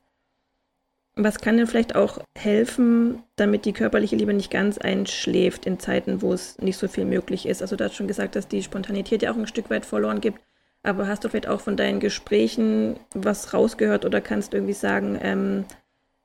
Was 1.16 1.38
kann 1.38 1.56
denn 1.56 1.68
vielleicht 1.68 1.94
auch 1.94 2.18
helfen, 2.36 3.22
damit 3.36 3.66
die 3.66 3.72
körperliche 3.72 4.16
Liebe 4.16 4.34
nicht 4.34 4.50
ganz 4.50 4.78
einschläft 4.78 5.64
in 5.64 5.78
Zeiten, 5.78 6.22
wo 6.22 6.32
es 6.32 6.58
nicht 6.58 6.76
so 6.76 6.88
viel 6.88 7.04
möglich 7.04 7.46
ist? 7.46 7.62
Also 7.62 7.76
du 7.76 7.84
hast 7.84 7.94
schon 7.94 8.08
gesagt, 8.08 8.34
dass 8.34 8.48
die 8.48 8.62
Spontanität 8.62 9.22
ja 9.22 9.30
auch 9.30 9.36
ein 9.36 9.46
Stück 9.46 9.70
weit 9.70 9.86
verloren 9.86 10.20
gibt. 10.20 10.40
Aber 10.84 11.08
hast 11.08 11.24
du 11.24 11.28
vielleicht 11.28 11.48
auch 11.48 11.60
von 11.60 11.76
deinen 11.76 11.98
Gesprächen 11.98 13.00
was 13.14 13.54
rausgehört 13.54 14.04
oder 14.04 14.20
kannst 14.20 14.54
irgendwie 14.54 14.74
sagen, 14.74 15.18
ähm, 15.20 15.64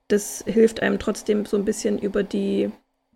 das 0.09 0.43
hilft 0.45 0.81
einem 0.81 0.99
trotzdem 0.99 1.45
so 1.45 1.57
ein 1.57 1.65
bisschen 1.65 1.97
über 1.97 2.23
die 2.23 2.69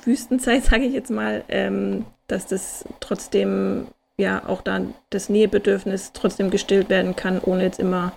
Wüstenzeit, 0.04 0.64
sage 0.64 0.86
ich 0.86 0.94
jetzt 0.94 1.12
mal, 1.12 1.44
ähm, 1.50 2.06
dass 2.28 2.48
das 2.48 2.86
trotzdem 3.02 3.88
ja 4.18 4.48
auch 4.48 4.62
dann 4.62 4.94
das 5.10 5.28
Nähebedürfnis 5.28 6.14
trotzdem 6.14 6.50
gestillt 6.50 6.90
werden 6.90 7.16
kann, 7.16 7.40
ohne 7.42 7.64
jetzt 7.64 7.80
immer 7.80 8.14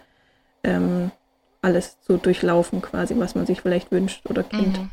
ähm, 0.62 1.10
alles 1.62 2.00
zu 2.02 2.18
durchlaufen, 2.18 2.80
quasi, 2.80 3.18
was 3.18 3.34
man 3.34 3.44
sich 3.44 3.60
vielleicht 3.60 3.90
wünscht 3.90 4.26
oder 4.26 4.44
kennt. 4.44 4.78
Mhm. 4.78 4.90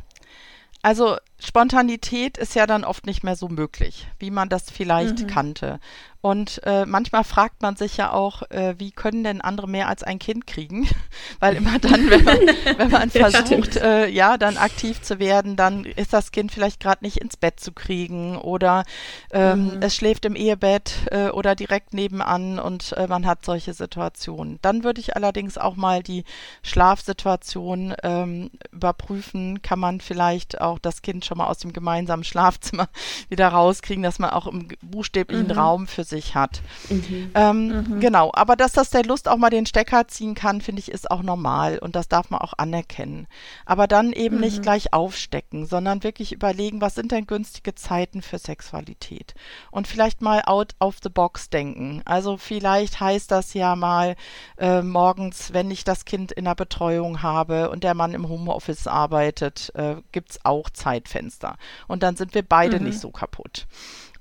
Also 0.81 1.17
Spontanität 1.39 2.37
ist 2.37 2.55
ja 2.55 2.67
dann 2.67 2.83
oft 2.83 3.05
nicht 3.05 3.23
mehr 3.23 3.35
so 3.35 3.47
möglich, 3.47 4.07
wie 4.19 4.31
man 4.31 4.49
das 4.49 4.69
vielleicht 4.69 5.19
mhm. 5.19 5.27
kannte. 5.27 5.79
Und 6.23 6.61
äh, 6.63 6.85
manchmal 6.85 7.25
fragt 7.25 7.61
man 7.61 7.75
sich 7.75 7.97
ja 7.97 8.13
auch, 8.13 8.43
äh, 8.43 8.75
wie 8.77 8.91
können 8.91 9.25
denn 9.25 9.41
andere 9.41 9.67
mehr 9.67 9.89
als 9.89 10.03
ein 10.03 10.19
Kind 10.19 10.47
kriegen? 10.47 10.87
Weil 11.41 11.57
immer 11.57 11.79
dann, 11.79 12.09
wenn 12.09 12.23
man, 12.23 12.37
wenn 12.77 12.89
man 12.89 13.09
versucht, 13.09 13.75
äh, 13.75 14.07
ja, 14.07 14.37
dann 14.37 14.55
aktiv 14.55 15.01
zu 15.01 15.19
werden, 15.19 15.57
dann 15.57 15.83
ist 15.83 16.13
das 16.13 16.31
Kind 16.31 16.53
vielleicht 16.53 16.79
gerade 16.79 17.03
nicht 17.03 17.17
ins 17.17 17.35
Bett 17.35 17.59
zu 17.59 17.73
kriegen 17.73 18.37
oder 18.37 18.85
ähm, 19.33 19.65
mhm. 19.65 19.81
es 19.81 19.97
schläft 19.97 20.23
im 20.23 20.37
Ehebett 20.37 20.93
äh, 21.11 21.27
oder 21.27 21.55
direkt 21.55 21.93
nebenan 21.93 22.57
und 22.57 22.93
äh, 22.93 23.07
man 23.07 23.25
hat 23.25 23.43
solche 23.43 23.73
Situationen. 23.73 24.59
Dann 24.61 24.85
würde 24.85 25.01
ich 25.01 25.17
allerdings 25.17 25.57
auch 25.57 25.75
mal 25.75 26.03
die 26.03 26.23
Schlafsituation 26.61 27.95
ähm, 28.01 28.49
überprüfen. 28.71 29.61
Kann 29.61 29.79
man 29.79 29.99
vielleicht 29.99 30.61
auch 30.61 30.79
das 30.79 31.01
Kind 31.01 31.25
schon 31.25 31.39
mal 31.39 31.47
aus 31.47 31.57
dem 31.57 31.73
gemeinsamen 31.73 32.23
Schlafzimmer 32.23 32.87
wieder 33.27 33.49
rauskriegen, 33.49 34.03
dass 34.03 34.19
man 34.19 34.29
auch 34.29 34.47
im 34.47 34.69
buchstäblichen 34.81 35.47
mhm. 35.47 35.51
Raum 35.51 35.87
für 35.87 36.05
sich 36.05 36.12
hat. 36.21 36.61
Mhm. 36.89 37.31
Ähm, 37.35 37.67
mhm. 37.67 37.99
Genau, 37.99 38.31
aber 38.33 38.55
dass 38.55 38.73
das 38.73 38.89
der 38.89 39.03
Lust 39.03 39.27
auch 39.27 39.37
mal 39.37 39.49
den 39.49 39.65
Stecker 39.65 40.07
ziehen 40.07 40.35
kann, 40.35 40.61
finde 40.61 40.79
ich, 40.79 40.91
ist 40.91 41.09
auch 41.11 41.23
normal 41.23 41.77
und 41.79 41.95
das 41.95 42.07
darf 42.07 42.29
man 42.29 42.41
auch 42.41 42.53
anerkennen. 42.57 43.27
Aber 43.65 43.87
dann 43.87 44.13
eben 44.13 44.39
nicht 44.39 44.59
mhm. 44.59 44.61
gleich 44.61 44.93
aufstecken, 44.93 45.65
sondern 45.65 46.03
wirklich 46.03 46.31
überlegen, 46.31 46.81
was 46.81 46.95
sind 46.95 47.11
denn 47.11 47.27
günstige 47.27 47.75
Zeiten 47.75 48.21
für 48.21 48.37
Sexualität? 48.37 49.33
Und 49.71 49.87
vielleicht 49.87 50.21
mal 50.21 50.41
out 50.45 50.75
of 50.79 50.97
the 51.03 51.09
box 51.09 51.49
denken. 51.49 52.01
Also 52.05 52.37
vielleicht 52.37 52.99
heißt 52.99 53.31
das 53.31 53.53
ja 53.53 53.75
mal 53.75 54.15
äh, 54.57 54.81
morgens, 54.81 55.53
wenn 55.53 55.71
ich 55.71 55.83
das 55.83 56.05
Kind 56.05 56.31
in 56.31 56.45
der 56.45 56.55
Betreuung 56.55 57.21
habe 57.21 57.69
und 57.69 57.83
der 57.83 57.93
Mann 57.93 58.13
im 58.13 58.29
Homeoffice 58.29 58.87
arbeitet, 58.87 59.71
äh, 59.75 59.95
gibt 60.11 60.31
es 60.31 60.45
auch 60.45 60.69
Zeitfenster. 60.69 61.57
Und 61.87 62.03
dann 62.03 62.15
sind 62.15 62.33
wir 62.33 62.43
beide 62.43 62.79
mhm. 62.79 62.85
nicht 62.85 62.99
so 62.99 63.11
kaputt. 63.11 63.67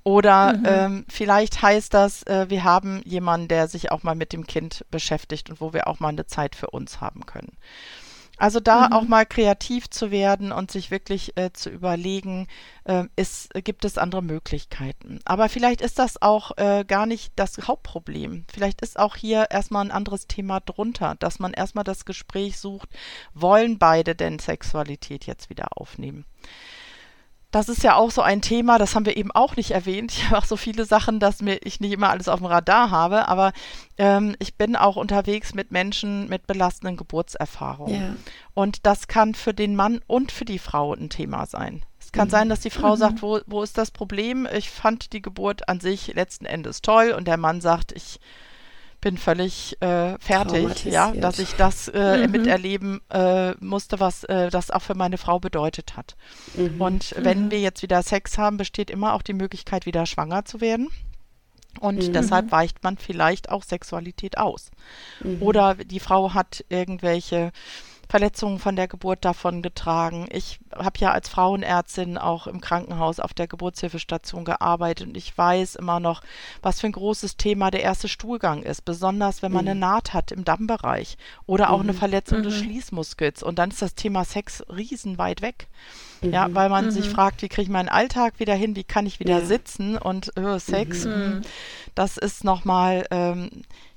Oder 0.03 0.53
mhm. 0.53 0.65
ähm, 0.65 1.05
vielleicht 1.09 1.61
heißt 1.61 1.93
das, 1.93 2.23
äh, 2.23 2.49
wir 2.49 2.63
haben 2.63 3.01
jemanden, 3.05 3.47
der 3.47 3.67
sich 3.67 3.91
auch 3.91 4.03
mal 4.03 4.15
mit 4.15 4.33
dem 4.33 4.45
Kind 4.45 4.85
beschäftigt 4.91 5.49
und 5.49 5.61
wo 5.61 5.73
wir 5.73 5.87
auch 5.87 5.99
mal 5.99 6.09
eine 6.09 6.25
Zeit 6.25 6.55
für 6.55 6.69
uns 6.69 6.99
haben 6.99 7.25
können. 7.25 7.57
Also 8.37 8.59
da 8.59 8.87
mhm. 8.87 8.93
auch 8.93 9.03
mal 9.03 9.25
kreativ 9.25 9.89
zu 9.89 10.11
werden 10.11 10.51
und 10.51 10.71
sich 10.71 10.91
wirklich 10.91 11.37
äh, 11.37 11.53
zu 11.53 11.69
überlegen, 11.69 12.47
äh, 12.83 13.05
ist, 13.15 13.53
gibt 13.53 13.85
es 13.85 13.97
andere 13.97 14.23
Möglichkeiten. 14.23 15.19
Aber 15.23 15.49
vielleicht 15.49 15.81
ist 15.81 15.99
das 15.99 16.21
auch 16.21 16.57
äh, 16.57 16.83
gar 16.85 17.05
nicht 17.05 17.31
das 17.35 17.57
Hauptproblem. 17.67 18.45
Vielleicht 18.51 18.81
ist 18.81 18.99
auch 18.99 19.15
hier 19.15 19.47
erstmal 19.51 19.85
ein 19.85 19.91
anderes 19.91 20.27
Thema 20.27 20.59
drunter, 20.59 21.15
dass 21.19 21.39
man 21.39 21.53
erstmal 21.53 21.83
das 21.83 22.05
Gespräch 22.05 22.57
sucht, 22.57 22.89
wollen 23.33 23.77
beide 23.77 24.15
denn 24.15 24.39
Sexualität 24.39 25.25
jetzt 25.25 25.49
wieder 25.49 25.77
aufnehmen? 25.77 26.25
Das 27.53 27.69
ist 27.69 27.83
ja 27.83 27.95
auch 27.95 28.09
so 28.09 28.23
ein 28.23 28.41
Thema, 28.41 28.79
das 28.79 28.95
haben 28.95 29.05
wir 29.05 29.15
eben 29.15 29.31
auch 29.31 29.55
nicht 29.55 29.71
erwähnt. 29.71 30.11
Ich 30.11 30.25
habe 30.25 30.39
auch 30.39 30.45
so 30.45 30.57
viele 30.57 30.85
Sachen, 30.85 31.19
dass 31.19 31.39
mir 31.39 31.59
ich 31.63 31.79
nicht 31.79 31.91
immer 31.91 32.09
alles 32.09 32.27
auf 32.27 32.39
dem 32.39 32.47
Radar 32.47 32.89
habe, 32.89 33.27
aber 33.27 33.53
ähm, 33.99 34.35
ich 34.39 34.55
bin 34.55 34.75
auch 34.75 34.95
unterwegs 34.95 35.53
mit 35.53 35.71
Menschen 35.71 36.27
mit 36.27 36.47
belastenden 36.47 36.97
Geburtserfahrungen. 36.97 38.01
Ja. 38.01 38.15
Und 38.55 38.87
das 38.87 39.07
kann 39.07 39.35
für 39.35 39.53
den 39.53 39.75
Mann 39.75 40.01
und 40.07 40.31
für 40.31 40.45
die 40.45 40.57
Frau 40.57 40.93
ein 40.93 41.11
Thema 41.11 41.45
sein. 41.45 41.85
Es 41.99 42.11
kann 42.11 42.27
mhm. 42.27 42.31
sein, 42.31 42.49
dass 42.49 42.61
die 42.61 42.71
Frau 42.71 42.95
mhm. 42.95 42.99
sagt, 42.99 43.21
wo, 43.21 43.39
wo 43.45 43.61
ist 43.61 43.77
das 43.77 43.91
Problem? 43.91 44.47
Ich 44.51 44.71
fand 44.71 45.13
die 45.13 45.21
Geburt 45.21 45.69
an 45.69 45.79
sich 45.79 46.07
letzten 46.15 46.47
Endes 46.47 46.81
toll 46.81 47.13
und 47.15 47.27
der 47.27 47.37
Mann 47.37 47.61
sagt, 47.61 47.91
ich 47.91 48.19
bin 49.03 49.17
völlig 49.17 49.79
äh, 49.81 50.17
fertig, 50.19 50.85
ja, 50.85 51.11
dass 51.11 51.37
ich 51.37 51.53
das 51.55 51.89
äh, 51.89 52.25
mhm. 52.25 52.31
miterleben 52.31 53.01
äh, 53.09 53.51
musste, 53.59 53.99
was 53.99 54.23
äh, 54.23 54.49
das 54.49 54.71
auch 54.71 54.81
für 54.81 54.95
meine 54.95 55.17
Frau 55.17 55.39
bedeutet 55.39 55.97
hat. 55.97 56.15
Mhm. 56.55 56.79
Und 56.79 57.15
wenn 57.17 57.45
mhm. 57.45 57.51
wir 57.51 57.59
jetzt 57.59 57.81
wieder 57.81 58.01
Sex 58.01 58.37
haben, 58.37 58.55
besteht 58.55 58.89
immer 58.89 59.13
auch 59.13 59.21
die 59.21 59.33
Möglichkeit, 59.33 59.85
wieder 59.85 60.05
schwanger 60.05 60.45
zu 60.45 60.61
werden. 60.61 60.89
Und 61.81 62.07
mhm. 62.07 62.13
deshalb 62.13 62.51
weicht 62.51 62.83
man 62.83 62.97
vielleicht 62.97 63.49
auch 63.49 63.63
Sexualität 63.63 64.37
aus. 64.37 64.71
Mhm. 65.21 65.41
Oder 65.41 65.75
die 65.75 65.99
Frau 65.99 66.33
hat 66.33 66.63
irgendwelche 66.69 67.51
Verletzungen 68.09 68.59
von 68.59 68.75
der 68.75 68.87
Geburt 68.87 69.25
davon 69.25 69.61
getragen. 69.61 70.27
Ich 70.31 70.59
habe 70.75 70.99
ja 70.99 71.11
als 71.11 71.29
Frauenärztin 71.29 72.17
auch 72.17 72.47
im 72.47 72.61
Krankenhaus 72.61 73.19
auf 73.19 73.33
der 73.33 73.47
Geburtshilfestation 73.47 74.45
gearbeitet 74.45 75.07
und 75.07 75.17
ich 75.17 75.35
weiß 75.37 75.75
immer 75.75 75.99
noch, 75.99 76.21
was 76.61 76.81
für 76.81 76.87
ein 76.87 76.93
großes 76.93 77.37
Thema 77.37 77.71
der 77.71 77.81
erste 77.81 78.07
Stuhlgang 78.07 78.63
ist, 78.63 78.85
besonders 78.85 79.41
wenn 79.41 79.51
man 79.51 79.65
mhm. 79.65 79.71
eine 79.71 79.79
Naht 79.79 80.13
hat 80.13 80.31
im 80.31 80.43
Dammbereich 80.43 81.17
oder 81.45 81.71
auch 81.71 81.77
mhm. 81.77 81.89
eine 81.89 81.93
Verletzung 81.93 82.39
mhm. 82.39 82.43
des 82.43 82.55
Schließmuskels 82.57 83.43
und 83.43 83.57
dann 83.59 83.71
ist 83.71 83.81
das 83.81 83.95
Thema 83.95 84.25
Sex 84.25 84.63
riesenweit 84.69 85.41
weg. 85.41 85.67
Ja, 86.21 86.47
mhm. 86.47 86.55
weil 86.55 86.69
man 86.69 86.91
sich 86.91 87.09
mhm. 87.09 87.15
fragt, 87.15 87.41
wie 87.41 87.49
kriege 87.49 87.63
ich 87.63 87.69
meinen 87.69 87.89
Alltag 87.89 88.39
wieder 88.39 88.55
hin, 88.55 88.77
wie 88.77 88.85
kann 88.85 89.05
ich 89.05 89.19
wieder 89.19 89.39
ja. 89.39 89.45
sitzen 89.45 89.97
und 89.97 90.37
äh, 90.37 90.57
Sex, 90.57 91.03
mhm. 91.03 91.41
das 91.95 92.15
ist 92.15 92.45
nochmal 92.45 93.05
ähm, 93.11 93.49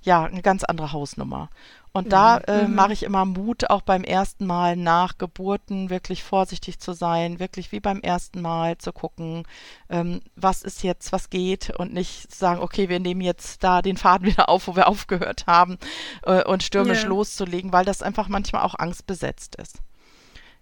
ja, 0.02 0.24
eine 0.24 0.42
ganz 0.42 0.64
andere 0.64 0.92
Hausnummer. 0.92 1.50
Und 1.96 2.12
da 2.12 2.36
äh, 2.38 2.66
mhm. 2.66 2.74
mache 2.74 2.92
ich 2.92 3.02
immer 3.04 3.24
Mut, 3.24 3.70
auch 3.70 3.80
beim 3.80 4.04
ersten 4.04 4.44
Mal 4.44 4.76
nach 4.76 5.16
Geburten 5.16 5.88
wirklich 5.88 6.22
vorsichtig 6.22 6.78
zu 6.78 6.92
sein, 6.92 7.40
wirklich 7.40 7.72
wie 7.72 7.80
beim 7.80 8.00
ersten 8.00 8.42
Mal 8.42 8.76
zu 8.76 8.92
gucken, 8.92 9.44
ähm, 9.88 10.20
was 10.34 10.62
ist 10.62 10.82
jetzt, 10.82 11.10
was 11.12 11.30
geht 11.30 11.70
und 11.70 11.94
nicht 11.94 12.34
sagen, 12.34 12.60
okay, 12.60 12.90
wir 12.90 13.00
nehmen 13.00 13.22
jetzt 13.22 13.64
da 13.64 13.80
den 13.80 13.96
Faden 13.96 14.26
wieder 14.30 14.50
auf, 14.50 14.68
wo 14.68 14.76
wir 14.76 14.88
aufgehört 14.88 15.46
haben 15.46 15.78
äh, 16.24 16.44
und 16.44 16.62
stürmisch 16.62 17.00
yeah. 17.00 17.08
loszulegen, 17.08 17.72
weil 17.72 17.86
das 17.86 18.02
einfach 18.02 18.28
manchmal 18.28 18.62
auch 18.62 18.74
angstbesetzt 18.74 19.56
ist. 19.56 19.80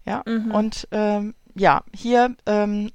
Ja, 0.06 0.22
mhm. 0.26 0.52
und 0.52 0.86
ähm, 0.92 1.34
ja, 1.56 1.82
hier 1.92 2.36
ähm, 2.46 2.92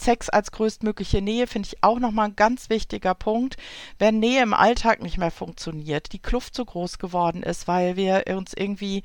Sex 0.00 0.28
als 0.28 0.52
größtmögliche 0.52 1.22
Nähe 1.22 1.46
finde 1.46 1.68
ich 1.68 1.82
auch 1.82 1.98
nochmal 1.98 2.28
ein 2.28 2.36
ganz 2.36 2.70
wichtiger 2.70 3.14
Punkt. 3.14 3.56
Wenn 3.98 4.18
Nähe 4.18 4.42
im 4.42 4.54
Alltag 4.54 5.02
nicht 5.02 5.18
mehr 5.18 5.30
funktioniert, 5.30 6.12
die 6.12 6.18
Kluft 6.18 6.54
so 6.54 6.64
groß 6.64 6.98
geworden 6.98 7.42
ist, 7.42 7.68
weil 7.68 7.96
wir 7.96 8.24
uns 8.36 8.52
irgendwie 8.54 9.02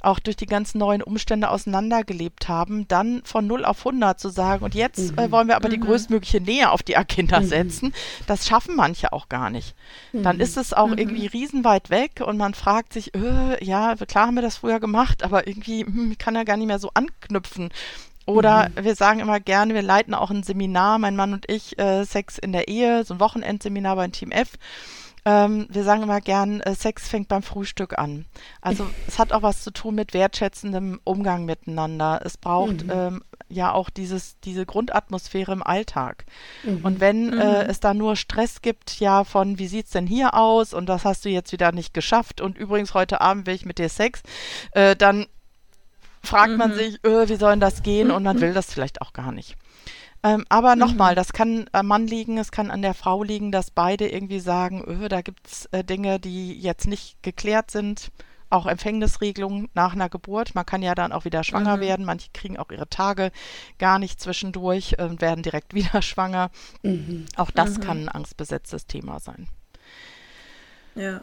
auch 0.00 0.18
durch 0.18 0.36
die 0.36 0.46
ganzen 0.46 0.78
neuen 0.78 1.02
Umstände 1.02 1.50
auseinandergelebt 1.50 2.48
haben, 2.48 2.86
dann 2.88 3.22
von 3.24 3.46
0 3.46 3.64
auf 3.64 3.80
100 3.80 4.18
zu 4.18 4.28
sagen, 4.28 4.64
und 4.64 4.74
jetzt 4.74 4.98
äh, 4.98 5.12
mhm. 5.12 5.18
äh, 5.18 5.30
wollen 5.32 5.48
wir 5.48 5.56
aber 5.56 5.68
mhm. 5.68 5.72
die 5.72 5.80
größtmögliche 5.80 6.40
Nähe 6.40 6.70
auf 6.70 6.82
die 6.82 6.96
Agenda 6.96 7.40
mhm. 7.40 7.46
setzen, 7.46 7.94
das 8.26 8.46
schaffen 8.46 8.76
manche 8.76 9.12
auch 9.12 9.28
gar 9.28 9.50
nicht. 9.50 9.74
Dann 10.12 10.36
mhm. 10.36 10.42
ist 10.42 10.56
es 10.56 10.72
auch 10.72 10.88
mhm. 10.88 10.98
irgendwie 10.98 11.26
riesenweit 11.26 11.90
weg 11.90 12.22
und 12.24 12.36
man 12.36 12.54
fragt 12.54 12.92
sich, 12.92 13.14
äh, 13.14 13.64
ja, 13.64 13.96
klar 13.96 14.26
haben 14.26 14.34
wir 14.34 14.42
das 14.42 14.58
früher 14.58 14.80
gemacht, 14.80 15.22
aber 15.22 15.46
irgendwie 15.46 15.84
hm, 15.84 16.16
kann 16.18 16.36
er 16.36 16.44
gar 16.44 16.56
nicht 16.56 16.66
mehr 16.68 16.78
so 16.78 16.90
anknüpfen. 16.94 17.70
Oder 18.28 18.68
mhm. 18.68 18.84
wir 18.84 18.94
sagen 18.94 19.20
immer 19.20 19.40
gerne, 19.40 19.72
wir 19.72 19.82
leiten 19.82 20.12
auch 20.12 20.30
ein 20.30 20.42
Seminar, 20.42 20.98
mein 20.98 21.16
Mann 21.16 21.32
und 21.32 21.50
ich, 21.50 21.78
äh, 21.78 22.04
Sex 22.04 22.36
in 22.36 22.52
der 22.52 22.68
Ehe, 22.68 23.02
so 23.04 23.14
ein 23.14 23.20
Wochenendseminar 23.20 23.96
beim 23.96 24.12
Team 24.12 24.32
F. 24.32 24.52
Ähm, 25.24 25.66
wir 25.70 25.82
sagen 25.82 26.02
immer 26.02 26.20
gern, 26.20 26.60
äh, 26.60 26.74
Sex 26.74 27.08
fängt 27.08 27.28
beim 27.28 27.42
Frühstück 27.42 27.98
an. 27.98 28.26
Also 28.60 28.86
es 29.08 29.18
hat 29.18 29.32
auch 29.32 29.42
was 29.42 29.62
zu 29.62 29.70
tun 29.70 29.94
mit 29.94 30.12
wertschätzendem 30.12 31.00
Umgang 31.04 31.46
miteinander. 31.46 32.20
Es 32.22 32.36
braucht 32.36 32.84
mhm. 32.84 32.92
ähm, 32.92 33.24
ja 33.48 33.72
auch 33.72 33.88
dieses, 33.88 34.38
diese 34.40 34.66
Grundatmosphäre 34.66 35.52
im 35.52 35.62
Alltag. 35.62 36.26
Mhm. 36.64 36.80
Und 36.82 37.00
wenn 37.00 37.30
mhm. 37.30 37.38
äh, 37.38 37.62
es 37.64 37.80
da 37.80 37.94
nur 37.94 38.14
Stress 38.14 38.60
gibt, 38.60 39.00
ja, 39.00 39.24
von 39.24 39.58
wie 39.58 39.68
sieht's 39.68 39.92
denn 39.92 40.06
hier 40.06 40.34
aus 40.34 40.74
und 40.74 40.86
das 40.86 41.06
hast 41.06 41.24
du 41.24 41.30
jetzt 41.30 41.52
wieder 41.52 41.72
nicht 41.72 41.94
geschafft 41.94 42.42
und 42.42 42.58
übrigens 42.58 42.92
heute 42.92 43.22
Abend 43.22 43.46
will 43.46 43.54
ich 43.54 43.64
mit 43.64 43.78
dir 43.78 43.88
Sex, 43.88 44.20
äh, 44.72 44.94
dann 44.96 45.26
fragt 46.22 46.52
mhm. 46.52 46.58
man 46.58 46.74
sich, 46.74 47.04
öh, 47.04 47.28
wie 47.28 47.36
soll 47.36 47.50
denn 47.50 47.60
das 47.60 47.82
gehen? 47.82 48.10
Und 48.10 48.22
man 48.22 48.40
will 48.40 48.54
das 48.54 48.72
vielleicht 48.72 49.00
auch 49.02 49.12
gar 49.12 49.32
nicht. 49.32 49.56
Ähm, 50.22 50.44
aber 50.48 50.74
nochmal, 50.74 51.12
mhm. 51.12 51.16
das 51.16 51.32
kann 51.32 51.66
am 51.72 51.86
Mann 51.86 52.06
liegen, 52.06 52.38
es 52.38 52.50
kann 52.50 52.70
an 52.70 52.82
der 52.82 52.94
Frau 52.94 53.22
liegen, 53.22 53.52
dass 53.52 53.70
beide 53.70 54.08
irgendwie 54.08 54.40
sagen, 54.40 54.82
öh, 54.84 55.08
da 55.08 55.20
gibt 55.20 55.46
es 55.46 55.66
äh, 55.66 55.84
Dinge, 55.84 56.18
die 56.18 56.58
jetzt 56.58 56.86
nicht 56.86 57.22
geklärt 57.22 57.70
sind. 57.70 58.10
Auch 58.50 58.66
Empfängnisregelungen 58.66 59.68
nach 59.74 59.92
einer 59.92 60.08
Geburt. 60.08 60.54
Man 60.54 60.64
kann 60.64 60.82
ja 60.82 60.94
dann 60.94 61.12
auch 61.12 61.26
wieder 61.26 61.44
schwanger 61.44 61.76
mhm. 61.76 61.80
werden. 61.82 62.06
Manche 62.06 62.30
kriegen 62.32 62.56
auch 62.56 62.70
ihre 62.70 62.88
Tage 62.88 63.30
gar 63.78 63.98
nicht 63.98 64.20
zwischendurch 64.20 64.98
und 64.98 65.20
werden 65.20 65.42
direkt 65.42 65.74
wieder 65.74 66.02
schwanger. 66.02 66.50
Mhm. 66.82 67.26
Auch 67.36 67.50
das 67.50 67.76
mhm. 67.76 67.82
kann 67.82 67.98
ein 68.04 68.08
angstbesetztes 68.08 68.86
Thema 68.86 69.20
sein. 69.20 69.48
Ja. 70.94 71.22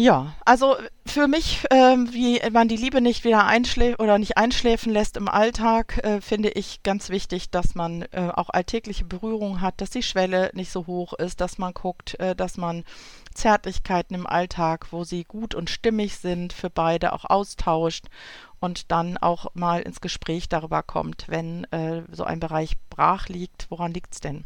Ja, 0.00 0.32
also 0.46 0.76
für 1.04 1.28
mich, 1.28 1.62
äh, 1.70 1.76
wie 1.76 2.40
man 2.50 2.68
die 2.68 2.78
Liebe 2.78 3.02
nicht 3.02 3.22
wieder 3.24 3.44
einschläft 3.44 4.00
oder 4.00 4.18
nicht 4.18 4.38
einschläfen 4.38 4.90
lässt 4.90 5.18
im 5.18 5.28
Alltag, 5.28 5.98
äh, 6.02 6.22
finde 6.22 6.48
ich 6.48 6.82
ganz 6.82 7.10
wichtig, 7.10 7.50
dass 7.50 7.74
man 7.74 8.06
äh, 8.12 8.30
auch 8.34 8.48
alltägliche 8.48 9.04
Berührung 9.04 9.60
hat, 9.60 9.82
dass 9.82 9.90
die 9.90 10.02
Schwelle 10.02 10.52
nicht 10.54 10.72
so 10.72 10.86
hoch 10.86 11.12
ist, 11.12 11.42
dass 11.42 11.58
man 11.58 11.74
guckt, 11.74 12.18
äh, 12.18 12.34
dass 12.34 12.56
man 12.56 12.84
Zärtlichkeiten 13.34 14.14
im 14.14 14.26
Alltag, 14.26 14.86
wo 14.90 15.04
sie 15.04 15.24
gut 15.24 15.54
und 15.54 15.68
stimmig 15.68 16.16
sind, 16.16 16.54
für 16.54 16.70
beide 16.70 17.12
auch 17.12 17.26
austauscht 17.26 18.06
und 18.58 18.90
dann 18.90 19.18
auch 19.18 19.48
mal 19.52 19.82
ins 19.82 20.00
Gespräch 20.00 20.48
darüber 20.48 20.82
kommt, 20.82 21.26
wenn 21.28 21.64
äh, 21.72 22.04
so 22.10 22.24
ein 22.24 22.40
Bereich 22.40 22.78
brach 22.88 23.28
liegt, 23.28 23.66
woran 23.68 23.92
liegt 23.92 24.14
es 24.14 24.20
denn? 24.20 24.44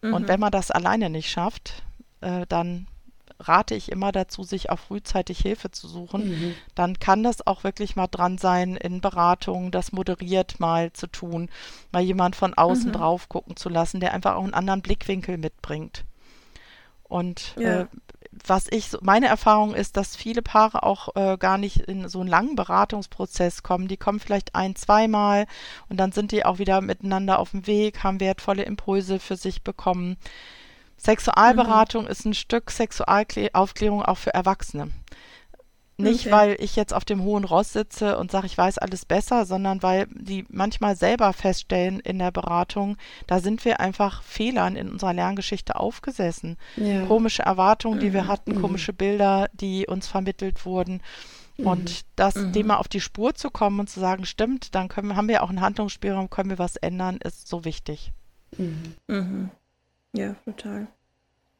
Mhm. 0.00 0.14
Und 0.14 0.26
wenn 0.26 0.40
man 0.40 0.50
das 0.50 0.72
alleine 0.72 1.10
nicht 1.10 1.30
schafft, 1.30 1.84
äh, 2.22 2.44
dann 2.48 2.88
rate 3.48 3.74
ich 3.74 3.90
immer 3.90 4.12
dazu, 4.12 4.42
sich 4.42 4.70
auch 4.70 4.78
frühzeitig 4.78 5.38
Hilfe 5.38 5.70
zu 5.70 5.88
suchen. 5.88 6.28
Mhm. 6.28 6.54
Dann 6.74 6.98
kann 6.98 7.22
das 7.22 7.46
auch 7.46 7.64
wirklich 7.64 7.96
mal 7.96 8.06
dran 8.06 8.38
sein, 8.38 8.76
in 8.76 9.00
Beratungen 9.00 9.70
das 9.70 9.92
moderiert 9.92 10.60
mal 10.60 10.92
zu 10.92 11.06
tun, 11.06 11.50
mal 11.92 12.02
jemand 12.02 12.36
von 12.36 12.54
außen 12.54 12.88
mhm. 12.88 12.92
drauf 12.92 13.28
gucken 13.28 13.56
zu 13.56 13.68
lassen, 13.68 14.00
der 14.00 14.14
einfach 14.14 14.34
auch 14.34 14.44
einen 14.44 14.54
anderen 14.54 14.82
Blickwinkel 14.82 15.38
mitbringt. 15.38 16.04
Und 17.04 17.54
ja. 17.58 17.82
äh, 17.82 17.86
was 18.46 18.66
ich, 18.70 18.90
meine 19.02 19.26
Erfahrung 19.26 19.74
ist, 19.74 19.96
dass 19.96 20.16
viele 20.16 20.40
Paare 20.40 20.82
auch 20.82 21.14
äh, 21.14 21.36
gar 21.36 21.58
nicht 21.58 21.80
in 21.80 22.08
so 22.08 22.20
einen 22.20 22.30
langen 22.30 22.56
Beratungsprozess 22.56 23.62
kommen. 23.62 23.88
Die 23.88 23.98
kommen 23.98 24.20
vielleicht 24.20 24.54
ein, 24.54 24.74
zweimal 24.74 25.46
und 25.88 25.98
dann 25.98 26.12
sind 26.12 26.32
die 26.32 26.44
auch 26.44 26.58
wieder 26.58 26.80
miteinander 26.80 27.38
auf 27.38 27.50
dem 27.50 27.66
Weg, 27.66 28.02
haben 28.02 28.20
wertvolle 28.20 28.62
Impulse 28.62 29.18
für 29.18 29.36
sich 29.36 29.62
bekommen. 29.62 30.16
Sexualberatung 30.96 32.04
mhm. 32.04 32.10
ist 32.10 32.24
ein 32.24 32.34
Stück 32.34 32.70
Sexualaufklärung 32.70 34.02
auch 34.02 34.18
für 34.18 34.34
Erwachsene. 34.34 34.90
Nicht, 35.98 36.26
okay. 36.26 36.30
weil 36.32 36.56
ich 36.58 36.74
jetzt 36.74 36.94
auf 36.94 37.04
dem 37.04 37.22
hohen 37.22 37.44
Ross 37.44 37.72
sitze 37.72 38.18
und 38.18 38.30
sage, 38.30 38.46
ich 38.46 38.56
weiß 38.56 38.78
alles 38.78 39.04
besser, 39.04 39.44
sondern 39.44 39.82
weil 39.82 40.06
die 40.10 40.44
manchmal 40.48 40.96
selber 40.96 41.32
feststellen 41.32 42.00
in 42.00 42.18
der 42.18 42.30
Beratung, 42.30 42.96
da 43.26 43.40
sind 43.40 43.64
wir 43.64 43.78
einfach 43.78 44.22
Fehlern 44.22 44.74
in 44.74 44.90
unserer 44.90 45.12
Lerngeschichte 45.12 45.76
aufgesessen. 45.76 46.56
Ja. 46.76 47.04
Komische 47.06 47.42
Erwartungen, 47.42 48.00
die 48.00 48.12
wir 48.12 48.24
mhm. 48.24 48.28
hatten, 48.28 48.52
mhm. 48.56 48.62
komische 48.62 48.92
Bilder, 48.92 49.48
die 49.52 49.86
uns 49.86 50.08
vermittelt 50.08 50.64
wurden. 50.64 51.02
Mhm. 51.58 51.66
Und 51.66 52.00
das, 52.16 52.36
mhm. 52.36 52.52
dem 52.52 52.68
mal 52.68 52.76
auf 52.76 52.88
die 52.88 53.00
Spur 53.00 53.34
zu 53.34 53.50
kommen 53.50 53.80
und 53.80 53.90
zu 53.90 54.00
sagen, 54.00 54.24
stimmt, 54.24 54.74
dann 54.74 54.88
können, 54.88 55.14
haben 55.14 55.28
wir 55.28 55.42
auch 55.42 55.50
einen 55.50 55.60
Handlungsspielraum, 55.60 56.30
können 56.30 56.50
wir 56.50 56.58
was 56.58 56.76
ändern, 56.76 57.18
ist 57.18 57.48
so 57.48 57.64
wichtig. 57.64 58.12
Mhm. 58.56 59.50
Ja, 60.12 60.34
total. 60.44 60.88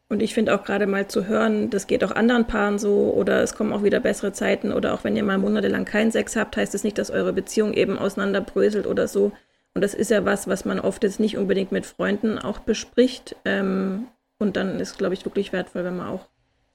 Und 0.08 0.20
ich 0.20 0.34
finde 0.34 0.54
auch 0.54 0.62
gerade 0.62 0.86
mal 0.86 1.08
zu 1.08 1.26
hören, 1.26 1.70
das 1.70 1.86
geht 1.86 2.04
auch 2.04 2.10
anderen 2.10 2.46
Paaren 2.46 2.78
so 2.78 3.14
oder 3.14 3.42
es 3.42 3.54
kommen 3.54 3.72
auch 3.72 3.82
wieder 3.82 3.98
bessere 3.98 4.34
Zeiten 4.34 4.70
oder 4.70 4.92
auch 4.92 5.04
wenn 5.04 5.16
ihr 5.16 5.24
mal 5.24 5.38
monatelang 5.38 5.86
keinen 5.86 6.10
Sex 6.10 6.36
habt, 6.36 6.54
heißt 6.56 6.74
es 6.74 6.82
das 6.82 6.84
nicht, 6.84 6.98
dass 6.98 7.10
eure 7.10 7.32
Beziehung 7.32 7.72
eben 7.72 7.98
auseinanderbröselt 7.98 8.86
oder 8.86 9.08
so. 9.08 9.32
Und 9.74 9.82
das 9.82 9.94
ist 9.94 10.10
ja 10.10 10.26
was, 10.26 10.46
was 10.48 10.66
man 10.66 10.80
oft 10.80 11.02
jetzt 11.02 11.18
nicht 11.18 11.38
unbedingt 11.38 11.72
mit 11.72 11.86
Freunden 11.86 12.38
auch 12.38 12.58
bespricht. 12.58 13.36
Ähm, 13.46 14.06
und 14.38 14.56
dann 14.56 14.78
ist, 14.80 14.98
glaube 14.98 15.14
ich, 15.14 15.24
wirklich 15.24 15.54
wertvoll, 15.54 15.84
wenn 15.84 15.96
man 15.96 16.08
auch 16.08 16.26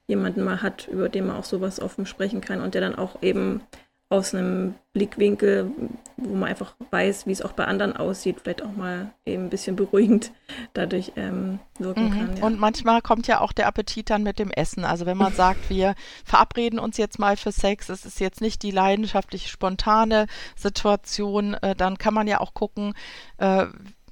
jemanden 0.07 0.43
mal 0.43 0.63
hat, 0.63 0.87
über 0.87 1.07
den 1.07 1.27
man 1.27 1.35
auch 1.35 1.43
sowas 1.43 1.79
offen 1.79 2.07
sprechen 2.07 2.41
kann 2.41 2.61
und 2.61 2.73
der 2.73 2.81
dann 2.81 2.95
auch 2.95 3.21
eben 3.21 3.61
aus 4.09 4.33
einem 4.33 4.75
Blickwinkel, 4.93 5.69
wo 6.15 6.33
man 6.33 6.49
einfach 6.49 6.75
weiß, 6.91 7.27
wie 7.27 7.31
es 7.31 7.41
auch 7.41 7.51
bei 7.51 7.65
anderen 7.65 7.95
aussieht, 7.95 8.37
vielleicht 8.41 8.61
auch 8.61 8.73
mal 8.75 9.11
eben 9.25 9.43
ein 9.43 9.49
bisschen 9.49 9.75
beruhigend 9.75 10.31
dadurch 10.73 11.11
ähm, 11.17 11.59
wirken 11.77 12.05
mhm. 12.05 12.11
kann. 12.11 12.37
Ja. 12.37 12.43
Und 12.45 12.57
manchmal 12.57 13.01
kommt 13.01 13.27
ja 13.27 13.41
auch 13.41 13.51
der 13.51 13.67
Appetit 13.67 14.09
dann 14.09 14.23
mit 14.23 14.39
dem 14.39 14.49
Essen. 14.49 14.85
Also 14.85 15.05
wenn 15.05 15.17
man 15.17 15.33
sagt, 15.35 15.69
wir 15.69 15.93
verabreden 16.23 16.79
uns 16.79 16.97
jetzt 16.97 17.19
mal 17.19 17.35
für 17.35 17.51
Sex, 17.51 17.89
es 17.89 18.05
ist 18.05 18.21
jetzt 18.21 18.39
nicht 18.39 18.63
die 18.63 18.71
leidenschaftliche, 18.71 19.49
spontane 19.49 20.27
Situation, 20.55 21.55
äh, 21.55 21.75
dann 21.75 21.97
kann 21.97 22.13
man 22.13 22.27
ja 22.27 22.39
auch 22.39 22.53
gucken, 22.53 22.93
äh, 23.37 23.65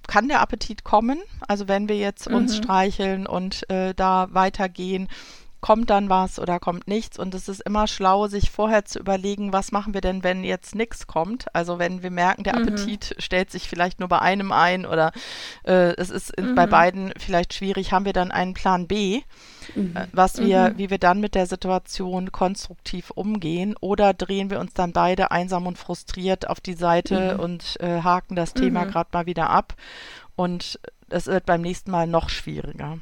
kann 0.07 0.27
der 0.27 0.41
Appetit 0.41 0.83
kommen? 0.83 1.19
Also 1.47 1.67
wenn 1.67 1.89
wir 1.89 1.97
jetzt 1.97 2.27
uns 2.27 2.51
mhm. 2.51 2.63
streicheln 2.63 3.27
und 3.27 3.67
äh, 3.69 3.93
da 3.95 4.27
weitergehen, 4.31 5.07
kommt 5.65 5.89
dann 5.89 6.10
was 6.12 6.38
oder 6.38 6.60
kommt 6.60 6.88
nichts. 6.88 7.17
Und 7.17 7.34
es 7.34 7.50
ist 7.50 7.60
immer 7.62 7.88
schlau, 7.88 8.27
sich 8.27 8.51
vorher 8.51 8.86
zu 8.86 9.00
überlegen, 9.00 9.51
was 9.51 9.72
machen 9.72 9.95
wir 9.95 10.01
denn, 10.01 10.24
wenn 10.24 10.43
jetzt 10.43 10.75
nichts 10.75 11.07
kommt. 11.07 11.48
Also 11.55 11.79
wenn 11.79 12.03
wir 12.03 12.12
merken, 12.12 12.43
der 12.43 12.55
mhm. 12.55 12.67
Appetit 12.67 13.15
mhm. 13.15 13.19
stellt 13.19 13.50
sich 13.50 13.67
vielleicht 13.67 14.00
nur 14.00 14.07
bei 14.07 14.19
einem 14.19 14.51
ein 14.51 14.86
oder 14.86 15.12
äh, 15.63 15.95
es 15.95 16.12
ist 16.12 16.39
mhm. 16.39 16.53
bei 16.53 16.67
beiden 16.67 17.13
vielleicht 17.17 17.55
schwierig, 17.55 17.91
haben 17.91 18.05
wir 18.05 18.13
dann 18.13 18.29
einen 18.29 18.53
Plan 18.53 18.86
B, 18.86 19.24
mhm. 19.74 19.98
äh, 19.98 20.05
was 20.12 20.38
wir, 20.38 20.69
mhm. 20.69 20.77
wie 20.77 20.91
wir 20.91 21.00
dann 21.00 21.19
mit 21.19 21.34
der 21.34 21.48
Situation 21.48 22.31
konstruktiv 22.31 23.10
umgehen 23.10 23.74
oder 23.81 24.13
drehen 24.13 24.51
wir 24.51 24.60
uns 24.60 24.75
dann 24.75 24.93
beide 24.93 25.31
einsam 25.31 25.65
und 25.65 25.79
frustriert 25.79 26.48
auf 26.48 26.60
die 26.60 26.75
Seite 26.75 27.34
mhm. 27.34 27.39
und 27.39 27.77
äh, 27.79 28.03
haken 28.03 28.36
das 28.36 28.53
Thema 28.53 28.86
gerade 28.86 29.10
mal 29.13 29.25
wieder 29.25 29.50
ab. 29.50 29.74
Und 30.36 30.79
es 31.10 31.25
wird 31.25 31.48
beim 31.48 31.62
nächsten 31.62 31.89
Mal 31.89 32.05
noch 32.05 32.29
schwieriger. 32.29 33.00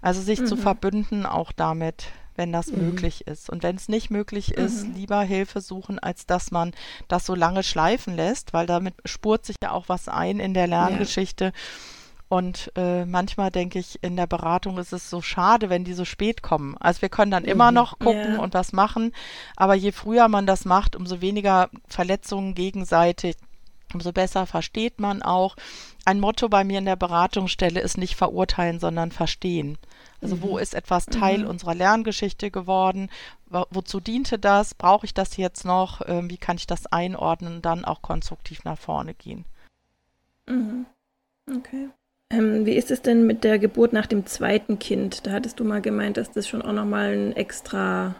Also 0.00 0.20
sich 0.20 0.40
mhm. 0.40 0.46
zu 0.46 0.56
verbünden 0.56 1.26
auch 1.26 1.52
damit, 1.52 2.06
wenn 2.36 2.52
das 2.52 2.68
mhm. 2.68 2.86
möglich 2.86 3.26
ist. 3.26 3.50
Und 3.50 3.62
wenn 3.62 3.76
es 3.76 3.88
nicht 3.88 4.10
möglich 4.10 4.52
ist, 4.52 4.86
mhm. 4.86 4.94
lieber 4.94 5.22
Hilfe 5.22 5.60
suchen, 5.60 5.98
als 5.98 6.26
dass 6.26 6.50
man 6.50 6.72
das 7.08 7.26
so 7.26 7.34
lange 7.34 7.62
schleifen 7.62 8.14
lässt, 8.14 8.52
weil 8.52 8.66
damit 8.66 8.94
spurt 9.04 9.44
sich 9.44 9.56
ja 9.62 9.72
auch 9.72 9.88
was 9.88 10.08
ein 10.08 10.40
in 10.40 10.54
der 10.54 10.68
Lerngeschichte. 10.68 11.46
Ja. 11.46 11.52
Und 12.28 12.70
äh, 12.76 13.06
manchmal 13.06 13.50
denke 13.50 13.78
ich, 13.78 14.02
in 14.02 14.16
der 14.16 14.26
Beratung 14.26 14.76
ist 14.76 14.92
es 14.92 15.08
so 15.08 15.22
schade, 15.22 15.70
wenn 15.70 15.84
die 15.84 15.94
so 15.94 16.04
spät 16.04 16.42
kommen. 16.42 16.76
Also 16.78 17.02
wir 17.02 17.08
können 17.08 17.30
dann 17.30 17.44
mhm. 17.44 17.48
immer 17.48 17.72
noch 17.72 17.98
gucken 17.98 18.34
ja. 18.34 18.40
und 18.40 18.54
was 18.54 18.72
machen, 18.72 19.12
aber 19.56 19.74
je 19.74 19.92
früher 19.92 20.28
man 20.28 20.46
das 20.46 20.64
macht, 20.64 20.94
umso 20.94 21.22
weniger 21.22 21.70
Verletzungen 21.88 22.54
gegenseitig, 22.54 23.36
umso 23.94 24.12
besser 24.12 24.44
versteht 24.44 25.00
man 25.00 25.22
auch. 25.22 25.56
Ein 26.04 26.20
Motto 26.20 26.50
bei 26.50 26.64
mir 26.64 26.78
in 26.78 26.84
der 26.84 26.96
Beratungsstelle 26.96 27.80
ist 27.80 27.96
nicht 27.96 28.16
verurteilen, 28.16 28.78
sondern 28.78 29.10
verstehen. 29.10 29.78
Also 30.20 30.36
mhm. 30.36 30.42
wo 30.42 30.58
ist 30.58 30.74
etwas 30.74 31.06
Teil 31.06 31.40
mhm. 31.40 31.48
unserer 31.48 31.74
Lerngeschichte 31.74 32.50
geworden? 32.50 33.10
Wo, 33.46 33.64
wozu 33.70 34.00
diente 34.00 34.38
das? 34.38 34.74
Brauche 34.74 35.06
ich 35.06 35.14
das 35.14 35.36
jetzt 35.36 35.64
noch? 35.64 36.02
Ähm, 36.06 36.30
wie 36.30 36.38
kann 36.38 36.56
ich 36.56 36.66
das 36.66 36.86
einordnen 36.86 37.56
und 37.56 37.64
dann 37.64 37.84
auch 37.84 38.02
konstruktiv 38.02 38.64
nach 38.64 38.78
vorne 38.78 39.14
gehen? 39.14 39.44
Mhm. 40.46 40.86
Okay. 41.56 41.88
Ähm, 42.30 42.66
wie 42.66 42.74
ist 42.74 42.90
es 42.90 43.00
denn 43.00 43.26
mit 43.26 43.42
der 43.44 43.58
Geburt 43.58 43.92
nach 43.92 44.06
dem 44.06 44.26
zweiten 44.26 44.78
Kind? 44.78 45.26
Da 45.26 45.32
hattest 45.32 45.60
du 45.60 45.64
mal 45.64 45.80
gemeint, 45.80 46.16
dass 46.16 46.30
das 46.30 46.46
schon 46.46 46.62
auch 46.62 46.72
nochmal 46.72 47.12
ein 47.12 47.32
extra 47.32 48.16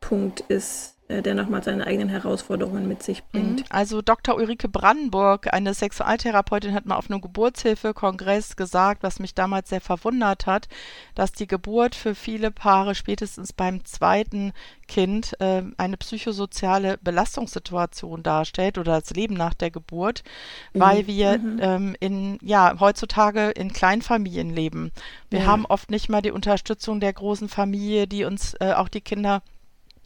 Punkt 0.00 0.40
ist, 0.40 0.91
der 1.08 1.34
nochmal 1.34 1.62
seine 1.62 1.86
eigenen 1.86 2.08
Herausforderungen 2.08 2.88
mit 2.88 3.02
sich 3.02 3.22
bringt. 3.24 3.60
Mhm. 3.60 3.66
Also 3.68 4.00
Dr. 4.02 4.36
Ulrike 4.36 4.68
Brandenburg, 4.68 5.52
eine 5.52 5.74
Sexualtherapeutin, 5.74 6.74
hat 6.74 6.86
mal 6.86 6.96
auf 6.96 7.10
einem 7.10 7.20
Geburtshilfekongress 7.20 8.56
gesagt, 8.56 9.02
was 9.02 9.18
mich 9.18 9.34
damals 9.34 9.68
sehr 9.68 9.80
verwundert 9.80 10.46
hat, 10.46 10.68
dass 11.14 11.32
die 11.32 11.46
Geburt 11.46 11.94
für 11.94 12.14
viele 12.14 12.50
Paare 12.50 12.94
spätestens 12.94 13.52
beim 13.52 13.84
zweiten 13.84 14.52
Kind 14.88 15.38
äh, 15.40 15.62
eine 15.76 15.96
psychosoziale 15.96 16.98
Belastungssituation 16.98 18.22
darstellt 18.22 18.78
oder 18.78 19.00
das 19.00 19.10
Leben 19.10 19.34
nach 19.34 19.54
der 19.54 19.70
Geburt, 19.70 20.22
mhm. 20.72 20.80
weil 20.80 21.06
wir 21.06 21.38
mhm. 21.38 21.58
ähm, 21.60 21.96
in 22.00 22.38
ja 22.42 22.74
heutzutage 22.78 23.50
in 23.50 23.72
Kleinfamilien 23.72 24.50
leben. 24.50 24.92
Wir 25.30 25.40
ja. 25.40 25.46
haben 25.46 25.66
oft 25.66 25.90
nicht 25.90 26.08
mal 26.08 26.22
die 26.22 26.30
Unterstützung 26.30 27.00
der 27.00 27.12
großen 27.12 27.48
Familie, 27.48 28.06
die 28.06 28.24
uns 28.24 28.54
äh, 28.60 28.72
auch 28.72 28.88
die 28.88 29.00
Kinder 29.00 29.42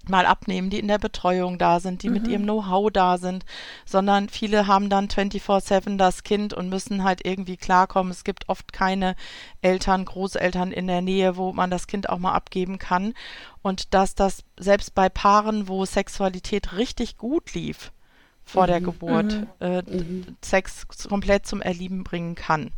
mal 0.09 0.27
abnehmen, 0.27 0.71
die 0.71 0.79
in 0.79 0.89
der 0.89 0.99
Betreuung 0.99 1.59
da 1.59 1.81
sind, 1.81 2.03
die 2.03 2.09
mhm. 2.09 2.15
mit 2.15 2.29
ihrem 2.29 2.43
Know-how 2.43 2.91
da 2.91 3.19
sind, 3.19 3.45
sondern 3.85 4.29
viele 4.29 4.67
haben 4.67 4.89
dann 4.89 5.09
24/7 5.09 5.97
das 5.99 6.23
Kind 6.23 6.55
und 6.55 6.69
müssen 6.69 7.05
halt 7.05 7.25
irgendwie 7.25 7.57
klarkommen. 7.57 8.13
Es 8.13 8.25
gibt 8.25 8.49
oft 8.49 8.73
keine 8.73 9.17
Eltern, 9.63 10.05
Großeltern 10.05 10.73
in 10.73 10.87
der 10.87 11.03
Nähe, 11.03 11.37
wo 11.37 11.53
man 11.53 11.71
das 11.71 11.87
Kind 11.87 12.09
auch 12.09 12.19
mal 12.19 12.35
abgeben 12.35 12.79
kann 12.79 13.15
und 13.63 13.95
dass 13.95 14.15
das 14.15 14.45
selbst 14.59 14.95
bei 14.95 15.09
Paaren, 15.09 15.69
wo 15.69 15.85
Sexualität 15.85 16.77
richtig 16.77 17.17
gut 17.19 17.55
lief 17.55 17.93
vor 18.45 18.65
mhm. 18.65 18.67
der 18.69 18.81
Geburt, 18.81 19.33
mhm. 19.33 19.47
Äh, 19.61 19.83
mhm. 19.83 20.37
Sex 20.43 20.87
komplett 21.09 21.47
zum 21.47 21.61
Erlieben 21.61 22.05
bringen 22.05 22.35
kann. 22.35 22.71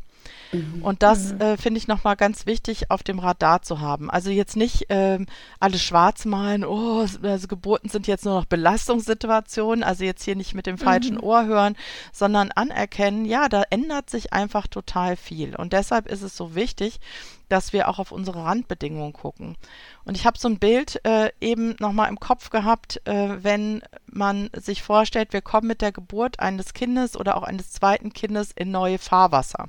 Mhm. 0.52 0.82
Und 0.82 1.02
das 1.02 1.32
mhm. 1.32 1.40
äh, 1.40 1.56
finde 1.56 1.78
ich 1.78 1.88
nochmal 1.88 2.16
ganz 2.16 2.46
wichtig 2.46 2.90
auf 2.90 3.02
dem 3.02 3.18
Radar 3.18 3.62
zu 3.62 3.80
haben. 3.80 4.10
Also 4.10 4.30
jetzt 4.30 4.56
nicht 4.56 4.86
ähm, 4.88 5.26
alles 5.60 5.82
schwarz 5.82 6.24
malen, 6.24 6.64
oh, 6.64 7.06
also 7.22 7.48
Geburten 7.48 7.88
sind 7.88 8.06
jetzt 8.06 8.24
nur 8.24 8.34
noch 8.34 8.46
Belastungssituationen, 8.46 9.84
also 9.84 10.04
jetzt 10.04 10.24
hier 10.24 10.36
nicht 10.36 10.54
mit 10.54 10.66
dem 10.66 10.78
falschen 10.78 11.16
mhm. 11.16 11.24
Ohr 11.24 11.46
hören, 11.46 11.76
sondern 12.12 12.50
anerkennen, 12.52 13.24
ja, 13.24 13.48
da 13.48 13.62
ändert 13.70 14.10
sich 14.10 14.32
einfach 14.32 14.66
total 14.66 15.16
viel. 15.16 15.56
Und 15.56 15.72
deshalb 15.72 16.08
ist 16.08 16.22
es 16.22 16.36
so 16.36 16.54
wichtig, 16.54 17.00
dass 17.48 17.72
wir 17.72 17.88
auch 17.88 17.98
auf 17.98 18.12
unsere 18.12 18.44
Randbedingungen 18.44 19.12
gucken. 19.12 19.56
Und 20.04 20.16
ich 20.16 20.26
habe 20.26 20.38
so 20.38 20.48
ein 20.48 20.58
Bild 20.58 21.04
äh, 21.04 21.30
eben 21.40 21.76
nochmal 21.80 22.08
im 22.08 22.20
Kopf 22.20 22.50
gehabt, 22.50 23.00
äh, 23.06 23.42
wenn 23.42 23.82
man 24.06 24.50
sich 24.54 24.82
vorstellt, 24.82 25.32
wir 25.32 25.42
kommen 25.42 25.66
mit 25.66 25.82
der 25.82 25.92
Geburt 25.92 26.40
eines 26.40 26.74
Kindes 26.74 27.16
oder 27.16 27.36
auch 27.36 27.42
eines 27.42 27.72
zweiten 27.72 28.12
Kindes 28.12 28.52
in 28.54 28.70
neue 28.70 28.98
Fahrwasser. 28.98 29.68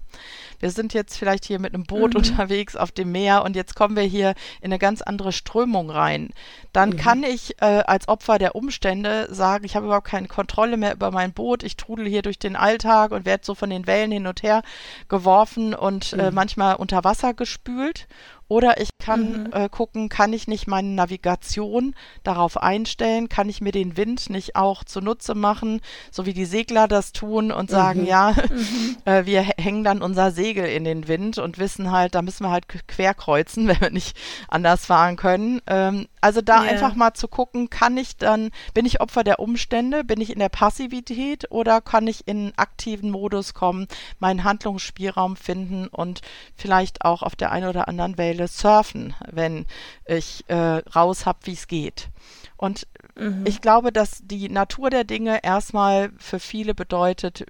Wir 0.60 0.69
sind 0.72 0.94
jetzt 0.94 1.18
vielleicht 1.18 1.46
hier 1.46 1.60
mit 1.60 1.74
einem 1.74 1.84
Boot 1.84 2.14
mhm. 2.14 2.18
unterwegs 2.18 2.76
auf 2.76 2.92
dem 2.92 3.12
Meer 3.12 3.44
und 3.44 3.56
jetzt 3.56 3.76
kommen 3.76 3.96
wir 3.96 4.04
hier 4.04 4.34
in 4.62 4.66
eine 4.66 4.80
ganz 4.80 5.02
andere 5.02 5.32
Strömung 5.32 5.90
rein. 5.90 6.30
Dann 6.74 6.92
mhm. 6.92 6.98
kann 6.98 7.24
ich 7.24 7.62
äh, 7.62 7.84
als 7.86 8.08
Opfer 8.08 8.38
der 8.38 8.56
Umstände 8.56 9.28
sagen, 9.32 9.66
ich 9.66 9.76
habe 9.76 9.86
überhaupt 9.86 10.08
keine 10.08 10.28
Kontrolle 10.28 10.78
mehr 10.78 10.94
über 10.94 11.12
mein 11.12 11.34
Boot, 11.34 11.64
ich 11.64 11.78
trudel 11.78 12.08
hier 12.08 12.22
durch 12.22 12.40
den 12.40 12.56
Alltag 12.56 13.12
und 13.12 13.26
werde 13.26 13.46
so 13.46 13.56
von 13.56 13.70
den 13.70 13.88
Wellen 13.88 14.12
hin 14.12 14.28
und 14.28 14.44
her 14.44 14.62
geworfen 15.08 15.74
und 15.74 16.14
äh, 16.14 16.30
mhm. 16.30 16.36
manchmal 16.36 16.76
unter 16.76 17.04
Wasser 17.04 17.34
gespült 17.34 18.08
Oder 18.50 18.82
ich 18.82 18.90
kann 18.98 19.44
mhm. 19.44 19.54
äh, 19.54 19.70
gucken, 19.70 20.10
kann 20.10 20.34
ich 20.34 20.48
nicht 20.48 20.68
meine 20.68 20.90
Navigation 20.90 21.94
darauf 22.24 22.58
einstellen? 22.58 23.30
Kann 23.30 23.48
ich 23.48 23.62
mir 23.62 23.72
den 23.72 23.96
Wind 23.96 24.32
nicht 24.32 24.56
auch 24.56 24.84
zunutze 24.84 25.36
machen, 25.36 25.82
so 26.10 26.26
wie 26.26 26.34
die 26.34 26.46
Segler 26.46 26.88
das 26.88 27.12
tun 27.12 27.52
und 27.52 27.70
sagen, 27.70 28.02
mhm. 28.02 28.08
ja, 28.08 28.32
mhm. 28.50 28.98
äh, 29.06 29.26
wir 29.28 29.44
hängen 29.44 29.84
dann 29.84 30.02
unser 30.02 30.32
Segel 30.32 30.66
in 30.66 30.84
den 30.84 31.08
Wind 31.08 31.38
und 31.38 31.60
wissen 31.60 31.92
halt, 31.92 32.16
da 32.16 32.24
müssen 32.24 32.44
wir 32.44 32.50
halt 32.50 32.68
querkreuzen, 32.88 33.68
wenn 33.70 33.82
wir 33.82 33.92
nicht 33.92 34.18
anders 34.48 34.88
fahren 34.88 35.16
können. 35.16 35.62
Ähm, 35.68 36.08
also 36.20 36.42
da 36.42 36.64
yeah. 36.64 36.72
einfach 36.72 36.96
mal 36.96 37.14
zu 37.14 37.28
gucken, 37.28 37.70
kann 37.70 37.98
ich 37.98 38.18
dann, 38.18 38.50
bin 38.74 38.88
ich 38.88 39.00
Opfer 39.00 39.24
der 39.24 39.40
Umstände, 39.40 40.04
bin 40.04 40.22
ich 40.22 40.32
in 40.32 40.40
der 40.40 40.50
Passivität 40.50 41.52
oder 41.52 41.82
kann 41.82 42.08
ich 42.08 42.28
in 42.28 42.52
aktiven 42.58 43.12
Modus 43.12 43.54
kommen, 43.54 43.88
meinen 44.18 44.44
Handlungsspielraum 44.44 45.36
finden 45.36 45.88
und 45.88 46.22
vielleicht 46.56 47.06
auch 47.06 47.22
auf 47.22 47.36
der 47.36 47.52
einen 47.52 47.70
oder 47.70 47.88
anderen 47.88 48.18
Welle 48.18 48.39
surfen, 48.48 49.14
wenn 49.30 49.66
ich 50.06 50.46
äh, 50.48 50.56
raus 50.56 51.26
habe, 51.26 51.40
wie 51.44 51.54
es 51.54 51.68
geht. 51.68 52.10
Und 52.58 52.88
mhm. 53.16 53.44
ich 53.46 53.62
glaube, 53.62 53.92
dass 53.92 54.22
die 54.24 54.50
Natur 54.50 54.90
der 54.90 55.04
Dinge 55.04 55.44
erstmal 55.44 56.12
für 56.18 56.40
viele 56.40 56.76
bedeutet, 56.76 57.46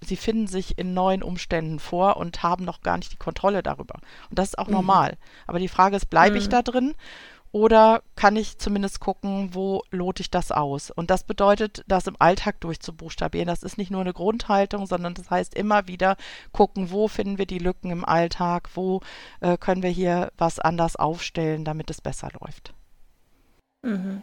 sie 0.00 0.16
finden 0.16 0.46
sich 0.46 0.78
in 0.78 0.94
neuen 0.94 1.22
Umständen 1.22 1.78
vor 1.78 2.16
und 2.16 2.42
haben 2.42 2.64
noch 2.64 2.82
gar 2.82 2.96
nicht 2.96 3.12
die 3.12 3.18
Kontrolle 3.18 3.62
darüber. 3.62 3.94
Und 4.30 4.38
das 4.38 4.48
ist 4.48 4.58
auch 4.58 4.66
mhm. 4.66 4.74
normal. 4.74 5.16
Aber 5.46 5.58
die 5.58 5.68
Frage 5.68 5.96
ist, 5.96 6.10
bleibe 6.10 6.36
mhm. 6.36 6.42
ich 6.42 6.48
da 6.48 6.62
drin 6.62 6.94
oder 7.52 8.02
kann 8.16 8.34
ich 8.36 8.58
zumindest 8.58 8.98
gucken, 9.00 9.50
wo 9.52 9.82
lote 9.90 10.22
ich 10.22 10.30
das 10.30 10.50
aus? 10.50 10.90
Und 10.90 11.10
das 11.10 11.24
bedeutet, 11.24 11.84
das 11.86 12.06
im 12.06 12.16
Alltag 12.18 12.60
durchzubuchstabieren. 12.60 13.46
Das 13.46 13.62
ist 13.62 13.76
nicht 13.76 13.90
nur 13.90 14.00
eine 14.00 14.14
Grundhaltung, 14.14 14.86
sondern 14.86 15.12
das 15.12 15.30
heißt 15.30 15.54
immer 15.54 15.86
wieder 15.86 16.16
gucken, 16.52 16.90
wo 16.90 17.08
finden 17.08 17.36
wir 17.36 17.46
die 17.46 17.58
Lücken 17.58 17.90
im 17.90 18.06
Alltag, 18.06 18.70
wo 18.74 19.00
äh, 19.40 19.58
können 19.58 19.82
wir 19.82 19.90
hier 19.90 20.32
was 20.38 20.58
anders 20.58 20.96
aufstellen, 20.96 21.64
damit 21.66 21.90
es 21.90 22.00
besser 22.00 22.30
läuft. 22.40 22.72
Mhm. 23.82 24.22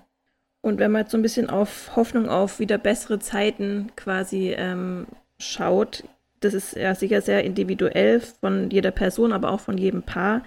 Und 0.62 0.80
wenn 0.80 0.92
man 0.92 1.04
jetzt 1.04 1.12
so 1.12 1.18
ein 1.18 1.22
bisschen 1.22 1.50
auf 1.50 1.96
Hoffnung 1.96 2.28
auf 2.28 2.60
wieder 2.60 2.80
bessere 2.80 3.20
Zeiten 3.20 3.92
quasi 3.96 4.54
ähm, 4.58 5.06
schaut, 5.40 6.04
das 6.40 6.54
ist 6.54 6.76
ja 6.76 6.96
sicher 6.96 7.22
sehr 7.22 7.44
individuell 7.44 8.22
von 8.22 8.70
jeder 8.72 8.92
Person, 8.92 9.34
aber 9.34 9.52
auch 9.52 9.60
von 9.60 9.78
jedem 9.78 10.04
Paar. 10.04 10.44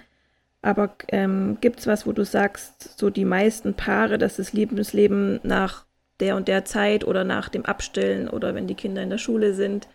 Aber 0.63 0.95
ähm, 1.09 1.57
gibt 1.61 1.81
es 1.81 1.87
was, 1.87 2.07
wo 2.07 2.13
du 2.13 2.23
sagst, 2.23 2.97
so 2.97 3.09
die 3.09 3.25
meisten 3.25 3.75
Paare, 3.75 4.17
dass 4.17 4.37
das 4.37 4.53
Lebensleben 4.53 5.41
nach 5.43 5.85
der 6.19 6.37
und 6.37 6.47
der 6.47 6.63
Zeit 6.63 7.03
oder 7.03 7.25
nach 7.25 7.49
dem 7.49 7.65
Abstillen 7.65 8.29
oder 8.29 8.55
wenn 8.55 8.65
die 8.65 8.75
Kinder 8.75 9.03
in 9.03 9.09
der 9.09 9.17
Schule 9.17 9.53
sind, 9.53 9.89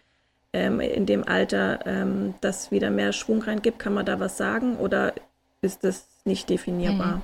ähm, 0.53 0.81
in 0.81 1.07
dem 1.07 1.27
Alter, 1.27 1.81
ähm, 1.87 2.35
das 2.43 2.71
wieder 2.71 2.91
mehr 2.91 3.13
Schwung 3.13 3.43
reingibt? 3.43 3.79
Kann 3.79 3.95
man 3.95 4.05
da 4.05 4.21
was 4.21 4.37
sagen 4.37 4.77
oder 4.77 5.15
ist 5.63 5.85
das 5.85 6.07
nicht 6.25 6.51
definierbar? 6.51 7.17
Mhm. 7.17 7.23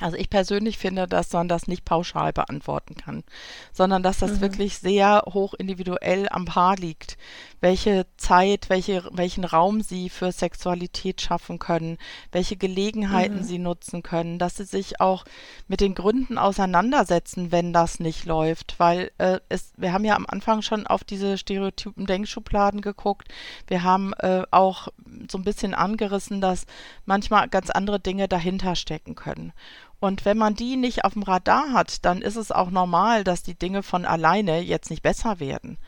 Also 0.00 0.18
ich 0.18 0.28
persönlich 0.28 0.76
finde, 0.76 1.08
dass 1.08 1.32
man 1.32 1.48
das 1.48 1.68
nicht 1.68 1.86
pauschal 1.86 2.30
beantworten 2.34 2.96
kann, 2.96 3.24
sondern 3.72 4.02
dass 4.02 4.18
das 4.18 4.32
mhm. 4.32 4.40
wirklich 4.42 4.78
sehr 4.78 5.22
hoch 5.32 5.54
individuell 5.54 6.28
am 6.28 6.44
Paar 6.44 6.76
liegt, 6.76 7.16
welche 7.62 8.04
Zeit, 8.18 8.68
welche, 8.68 9.08
welchen 9.10 9.44
Raum 9.44 9.80
sie 9.80 10.10
für 10.10 10.32
Sexualität 10.32 11.22
schaffen 11.22 11.58
können, 11.58 11.96
welche 12.30 12.56
Gelegenheiten 12.56 13.38
mhm. 13.38 13.42
sie 13.42 13.58
nutzen 13.58 14.02
können, 14.02 14.38
dass 14.38 14.56
sie 14.56 14.64
sich 14.64 15.00
auch 15.00 15.24
mit 15.66 15.80
den 15.80 15.94
Gründen 15.94 16.36
auseinandersetzen, 16.36 17.50
wenn 17.50 17.72
das 17.72 17.98
nicht 17.98 18.26
läuft, 18.26 18.78
weil 18.78 19.10
äh, 19.16 19.40
es, 19.48 19.72
wir 19.78 19.94
haben 19.94 20.04
ja 20.04 20.14
am 20.14 20.26
Anfang 20.28 20.60
schon 20.60 20.86
auf 20.86 21.04
diese 21.04 21.38
Stereotypen 21.38 22.04
Denkschubladen 22.04 22.82
geguckt, 22.82 23.28
wir 23.66 23.82
haben 23.82 24.12
äh, 24.18 24.42
auch 24.50 24.88
so 25.30 25.38
ein 25.38 25.44
bisschen 25.44 25.72
angerissen, 25.72 26.42
dass 26.42 26.66
manchmal 27.06 27.48
ganz 27.48 27.70
andere 27.70 27.98
Dinge 27.98 28.28
dahinter 28.28 28.76
stecken 28.76 29.14
können. 29.14 29.54
Und 29.98 30.24
wenn 30.24 30.36
man 30.36 30.54
die 30.54 30.76
nicht 30.76 31.04
auf 31.04 31.14
dem 31.14 31.22
Radar 31.22 31.72
hat, 31.72 32.04
dann 32.04 32.22
ist 32.22 32.36
es 32.36 32.52
auch 32.52 32.70
normal, 32.70 33.24
dass 33.24 33.42
die 33.42 33.54
Dinge 33.54 33.82
von 33.82 34.04
alleine 34.04 34.60
jetzt 34.60 34.90
nicht 34.90 35.02
besser 35.02 35.40
werden. 35.40 35.78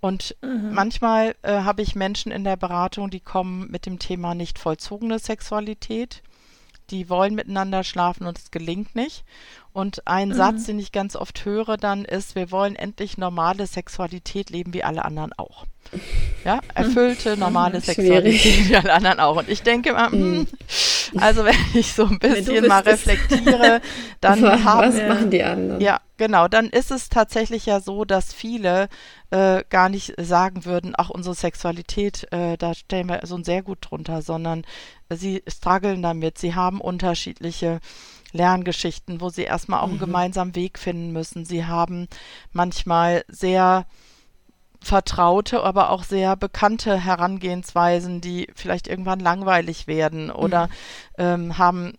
Und 0.00 0.36
mhm. 0.42 0.74
manchmal 0.74 1.34
äh, 1.42 1.60
habe 1.60 1.80
ich 1.80 1.94
Menschen 1.94 2.30
in 2.30 2.44
der 2.44 2.56
Beratung, 2.56 3.08
die 3.08 3.20
kommen 3.20 3.70
mit 3.70 3.86
dem 3.86 3.98
Thema 3.98 4.34
nicht 4.34 4.58
vollzogene 4.58 5.18
Sexualität. 5.18 6.22
Die 6.90 7.08
wollen 7.08 7.34
miteinander 7.34 7.82
schlafen 7.84 8.26
und 8.26 8.38
es 8.38 8.50
gelingt 8.50 8.94
nicht. 8.94 9.24
Und 9.72 10.06
ein 10.06 10.28
mhm. 10.28 10.34
Satz, 10.34 10.64
den 10.64 10.78
ich 10.78 10.92
ganz 10.92 11.16
oft 11.16 11.46
höre 11.46 11.78
dann 11.78 12.04
ist, 12.04 12.34
wir 12.34 12.50
wollen 12.50 12.76
endlich 12.76 13.16
normale 13.16 13.66
Sexualität 13.66 14.50
leben 14.50 14.74
wie 14.74 14.84
alle 14.84 15.04
anderen 15.06 15.32
auch. 15.32 15.64
Ja, 16.44 16.60
erfüllte, 16.74 17.38
normale 17.38 17.80
Sexualität 17.80 18.68
wie 18.68 18.76
alle 18.76 18.92
anderen 18.92 19.20
auch. 19.20 19.36
Und 19.36 19.48
ich 19.48 19.62
denke 19.62 19.90
immer, 19.90 20.10
mhm. 20.10 20.46
Also 21.16 21.44
wenn 21.44 21.54
ich 21.74 21.92
so 21.92 22.06
ein 22.06 22.18
bisschen 22.18 22.66
mal 22.66 22.82
reflektiere, 22.82 23.80
dann 24.20 24.42
was 24.42 24.64
haben 24.64 24.94
Was 24.94 25.08
machen 25.08 25.30
die 25.30 25.42
anderen? 25.42 25.80
Ja, 25.80 26.00
genau. 26.16 26.48
Dann 26.48 26.68
ist 26.68 26.90
es 26.90 27.08
tatsächlich 27.08 27.66
ja 27.66 27.80
so, 27.80 28.04
dass 28.04 28.32
viele 28.32 28.88
äh, 29.30 29.64
gar 29.68 29.88
nicht 29.88 30.14
sagen 30.18 30.64
würden, 30.64 30.94
ach, 30.96 31.10
unsere 31.10 31.34
Sexualität, 31.34 32.26
äh, 32.32 32.56
da 32.56 32.74
stellen 32.74 33.08
wir 33.08 33.20
so 33.24 33.36
ein 33.36 33.44
sehr 33.44 33.62
gut 33.62 33.78
drunter, 33.80 34.22
sondern 34.22 34.64
sie 35.10 35.42
strugglen 35.48 36.02
damit. 36.02 36.38
Sie 36.38 36.54
haben 36.54 36.80
unterschiedliche 36.80 37.80
Lerngeschichten, 38.32 39.20
wo 39.20 39.30
sie 39.30 39.44
erstmal 39.44 39.80
auch 39.80 39.88
einen 39.88 39.94
mhm. 39.94 40.00
gemeinsamen 40.00 40.54
Weg 40.54 40.78
finden 40.78 41.12
müssen. 41.12 41.44
Sie 41.44 41.64
haben 41.64 42.08
manchmal 42.52 43.24
sehr 43.28 43.86
vertraute, 44.84 45.62
aber 45.62 45.90
auch 45.90 46.04
sehr 46.04 46.36
bekannte 46.36 46.96
Herangehensweisen, 46.96 48.20
die 48.20 48.48
vielleicht 48.54 48.86
irgendwann 48.86 49.20
langweilig 49.20 49.86
werden 49.86 50.30
oder 50.30 50.66
mhm. 50.66 50.72
ähm, 51.18 51.58
haben 51.58 51.92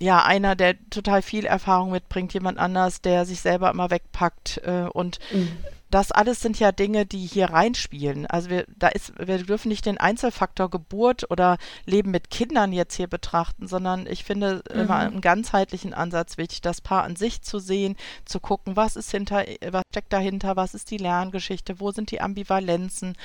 ja 0.00 0.24
einer, 0.24 0.56
der 0.56 0.74
total 0.90 1.22
viel 1.22 1.46
Erfahrung 1.46 1.92
mitbringt, 1.92 2.34
jemand 2.34 2.58
anders, 2.58 3.00
der 3.00 3.26
sich 3.26 3.40
selber 3.40 3.70
immer 3.70 3.90
wegpackt 3.90 4.60
äh, 4.64 4.88
und 4.92 5.18
mhm 5.32 5.56
das 5.90 6.10
alles 6.10 6.40
sind 6.40 6.58
ja 6.58 6.72
Dinge, 6.72 7.06
die 7.06 7.24
hier 7.26 7.50
reinspielen. 7.50 8.26
Also 8.26 8.50
wir, 8.50 8.64
da 8.76 8.88
ist, 8.88 9.12
wir 9.18 9.38
dürfen 9.38 9.68
nicht 9.68 9.86
den 9.86 9.98
Einzelfaktor 9.98 10.68
Geburt 10.68 11.30
oder 11.30 11.56
Leben 11.86 12.10
mit 12.10 12.30
Kindern 12.30 12.72
jetzt 12.72 12.94
hier 12.94 13.06
betrachten, 13.06 13.68
sondern 13.68 14.06
ich 14.06 14.24
finde 14.24 14.62
mhm. 14.72 14.80
immer 14.80 14.96
einen 14.96 15.20
ganzheitlichen 15.20 15.94
Ansatz 15.94 16.36
wichtig, 16.36 16.62
das 16.62 16.80
Paar 16.80 17.04
an 17.04 17.16
sich 17.16 17.42
zu 17.42 17.58
sehen, 17.58 17.96
zu 18.24 18.40
gucken, 18.40 18.76
was 18.76 18.96
ist 18.96 19.10
hinter, 19.10 19.44
was 19.70 19.82
steckt 19.90 20.12
dahinter, 20.12 20.56
was 20.56 20.74
ist 20.74 20.90
die 20.90 20.98
Lerngeschichte, 20.98 21.78
wo 21.80 21.92
sind 21.92 22.10
die 22.10 22.20
Ambivalenzen, 22.20 23.16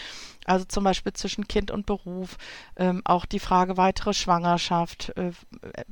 also 0.45 0.65
zum 0.65 0.83
Beispiel 0.83 1.13
zwischen 1.13 1.47
Kind 1.47 1.69
und 1.69 1.85
Beruf, 1.85 2.37
ähm, 2.75 3.01
auch 3.05 3.25
die 3.25 3.39
Frage 3.39 3.77
weitere 3.77 4.13
Schwangerschaft, 4.13 5.13
äh, 5.15 5.31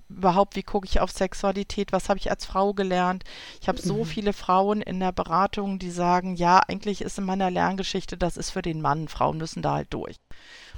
überhaupt, 0.10 0.55
wie 0.55 0.63
gucke 0.63 0.88
ich 0.88 0.99
auf 0.99 1.12
Sexualität, 1.12 1.91
was 1.91 2.10
habe 2.10 2.19
ich 2.19 2.31
als 2.31 2.45
Frau 2.45 2.73
gelernt. 2.73 3.23
Ich 3.62 3.67
habe 3.67 3.79
so 3.79 3.97
mhm. 3.97 4.05
viele 4.05 4.33
Frauen 4.33 4.81
in 4.81 4.99
der 4.99 5.12
Beratung, 5.12 5.79
die 5.79 5.91
sagen, 5.91 6.36
ja, 6.36 6.60
eigentlich 6.60 7.01
ist 7.01 7.17
in 7.17 7.25
meiner 7.25 7.51
Lerngeschichte, 7.51 8.17
das 8.17 8.38
ist 8.38 8.51
für 8.51 8.62
den 8.62 8.81
Mann, 8.81 9.07
Frauen 9.07 9.38
müssen 9.38 9.62
da 9.62 9.75
halt 9.75 9.93
durch. 9.93 10.17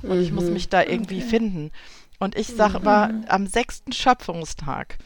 Und 0.02 0.18
mhm. 0.18 0.24
ich 0.24 0.32
muss 0.32 0.46
mhm. 0.46 0.54
mich 0.54 0.70
da 0.70 0.84
irgendwie 0.84 1.22
okay. 1.22 1.30
finden. 1.30 1.72
Und 2.20 2.38
ich 2.38 2.48
sage 2.48 2.80
immer, 2.80 3.08
mhm. 3.08 3.26
am 3.30 3.48
sechsten 3.48 3.94
Schöpfungstag, 3.94 4.98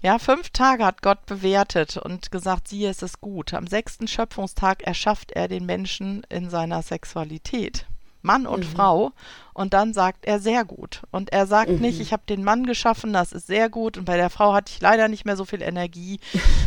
ja, 0.00 0.18
fünf 0.18 0.50
Tage 0.50 0.84
hat 0.84 1.02
Gott 1.02 1.26
bewertet 1.26 1.96
und 1.96 2.30
gesagt, 2.30 2.68
siehe, 2.68 2.90
es 2.90 3.02
ist 3.02 3.20
gut. 3.20 3.54
Am 3.54 3.66
sechsten 3.66 4.06
Schöpfungstag 4.06 4.82
erschafft 4.82 5.32
er 5.32 5.48
den 5.48 5.64
Menschen 5.64 6.22
in 6.28 6.50
seiner 6.50 6.82
Sexualität. 6.82 7.86
Mann 8.26 8.46
und 8.46 8.60
mhm. 8.60 8.76
Frau. 8.76 9.12
Und 9.54 9.72
dann 9.72 9.94
sagt 9.94 10.26
er 10.26 10.38
sehr 10.38 10.66
gut. 10.66 11.00
Und 11.10 11.32
er 11.32 11.46
sagt 11.46 11.70
mhm. 11.70 11.78
nicht, 11.78 11.98
ich 11.98 12.12
habe 12.12 12.24
den 12.28 12.44
Mann 12.44 12.66
geschaffen, 12.66 13.14
das 13.14 13.32
ist 13.32 13.46
sehr 13.46 13.70
gut. 13.70 13.96
Und 13.96 14.04
bei 14.04 14.18
der 14.18 14.28
Frau 14.28 14.52
hatte 14.52 14.70
ich 14.70 14.82
leider 14.82 15.08
nicht 15.08 15.24
mehr 15.24 15.36
so 15.36 15.46
viel 15.46 15.62
Energie. 15.62 16.20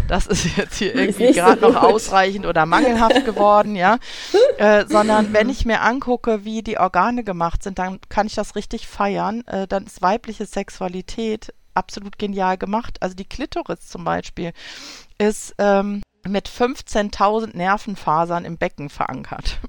Das 0.08 0.26
ist 0.26 0.58
jetzt 0.58 0.78
hier 0.78 0.96
irgendwie 0.96 1.32
gerade 1.34 1.62
so 1.62 1.70
noch 1.70 1.84
ausreichend 1.84 2.48
oder 2.48 2.66
mangelhaft 2.66 3.26
geworden, 3.26 3.76
ja. 3.76 4.00
Äh, 4.58 4.88
sondern 4.88 5.32
wenn 5.32 5.48
ich 5.48 5.66
mir 5.66 5.80
angucke, 5.80 6.44
wie 6.44 6.62
die 6.62 6.78
Organe 6.78 7.24
gemacht 7.24 7.64
sind, 7.64 7.80
dann 7.80 8.00
kann 8.10 8.28
ich 8.28 8.36
das 8.36 8.56
richtig 8.56 8.88
feiern. 8.88 9.48
Äh, 9.48 9.68
dann 9.68 9.86
ist 9.86 10.02
weibliche 10.02 10.46
Sexualität 10.46 11.54
absolut 11.74 12.18
genial 12.20 12.58
gemacht. 12.58 12.98
Also 13.00 13.16
die 13.16 13.26
Klitoris 13.26 13.88
zum 13.88 14.04
Beispiel 14.04 14.52
ist 15.18 15.56
ähm, 15.58 16.02
mit 16.28 16.50
15.000 16.50 17.56
Nervenfasern 17.56 18.46
im 18.46 18.58
Becken 18.58 18.90
verankert. 18.90 19.60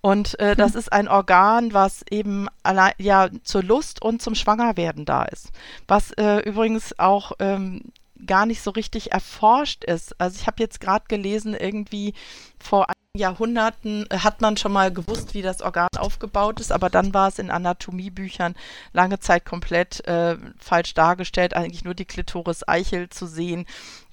Und 0.00 0.38
äh, 0.40 0.56
das 0.56 0.72
hm. 0.72 0.78
ist 0.78 0.92
ein 0.92 1.08
Organ, 1.08 1.72
was 1.72 2.04
eben 2.10 2.48
allein, 2.62 2.92
ja 2.98 3.28
zur 3.44 3.62
Lust 3.62 4.02
und 4.02 4.20
zum 4.20 4.34
Schwangerwerden 4.34 5.04
da 5.04 5.24
ist. 5.24 5.52
Was 5.86 6.12
äh, 6.12 6.38
übrigens 6.40 6.98
auch 6.98 7.32
ähm, 7.38 7.92
gar 8.24 8.46
nicht 8.46 8.62
so 8.62 8.70
richtig 8.70 9.12
erforscht 9.12 9.84
ist. 9.84 10.18
Also 10.20 10.38
ich 10.40 10.46
habe 10.46 10.62
jetzt 10.62 10.80
gerade 10.80 11.04
gelesen, 11.08 11.54
irgendwie 11.54 12.14
vor 12.58 12.86
Jahrhunderten 13.16 14.06
äh, 14.10 14.18
hat 14.18 14.40
man 14.40 14.56
schon 14.56 14.72
mal 14.72 14.92
gewusst, 14.92 15.34
wie 15.34 15.42
das 15.42 15.62
Organ 15.62 15.88
aufgebaut 15.96 16.60
ist, 16.60 16.72
aber 16.72 16.90
dann 16.90 17.14
war 17.14 17.28
es 17.28 17.38
in 17.38 17.50
Anatomiebüchern 17.50 18.54
lange 18.92 19.18
Zeit 19.20 19.44
komplett 19.44 20.06
äh, 20.06 20.36
falsch 20.58 20.94
dargestellt, 20.94 21.54
eigentlich 21.54 21.84
nur 21.84 21.94
die 21.94 22.04
Klitoris 22.04 22.66
Eichel 22.66 23.08
zu 23.08 23.26
sehen 23.26 23.66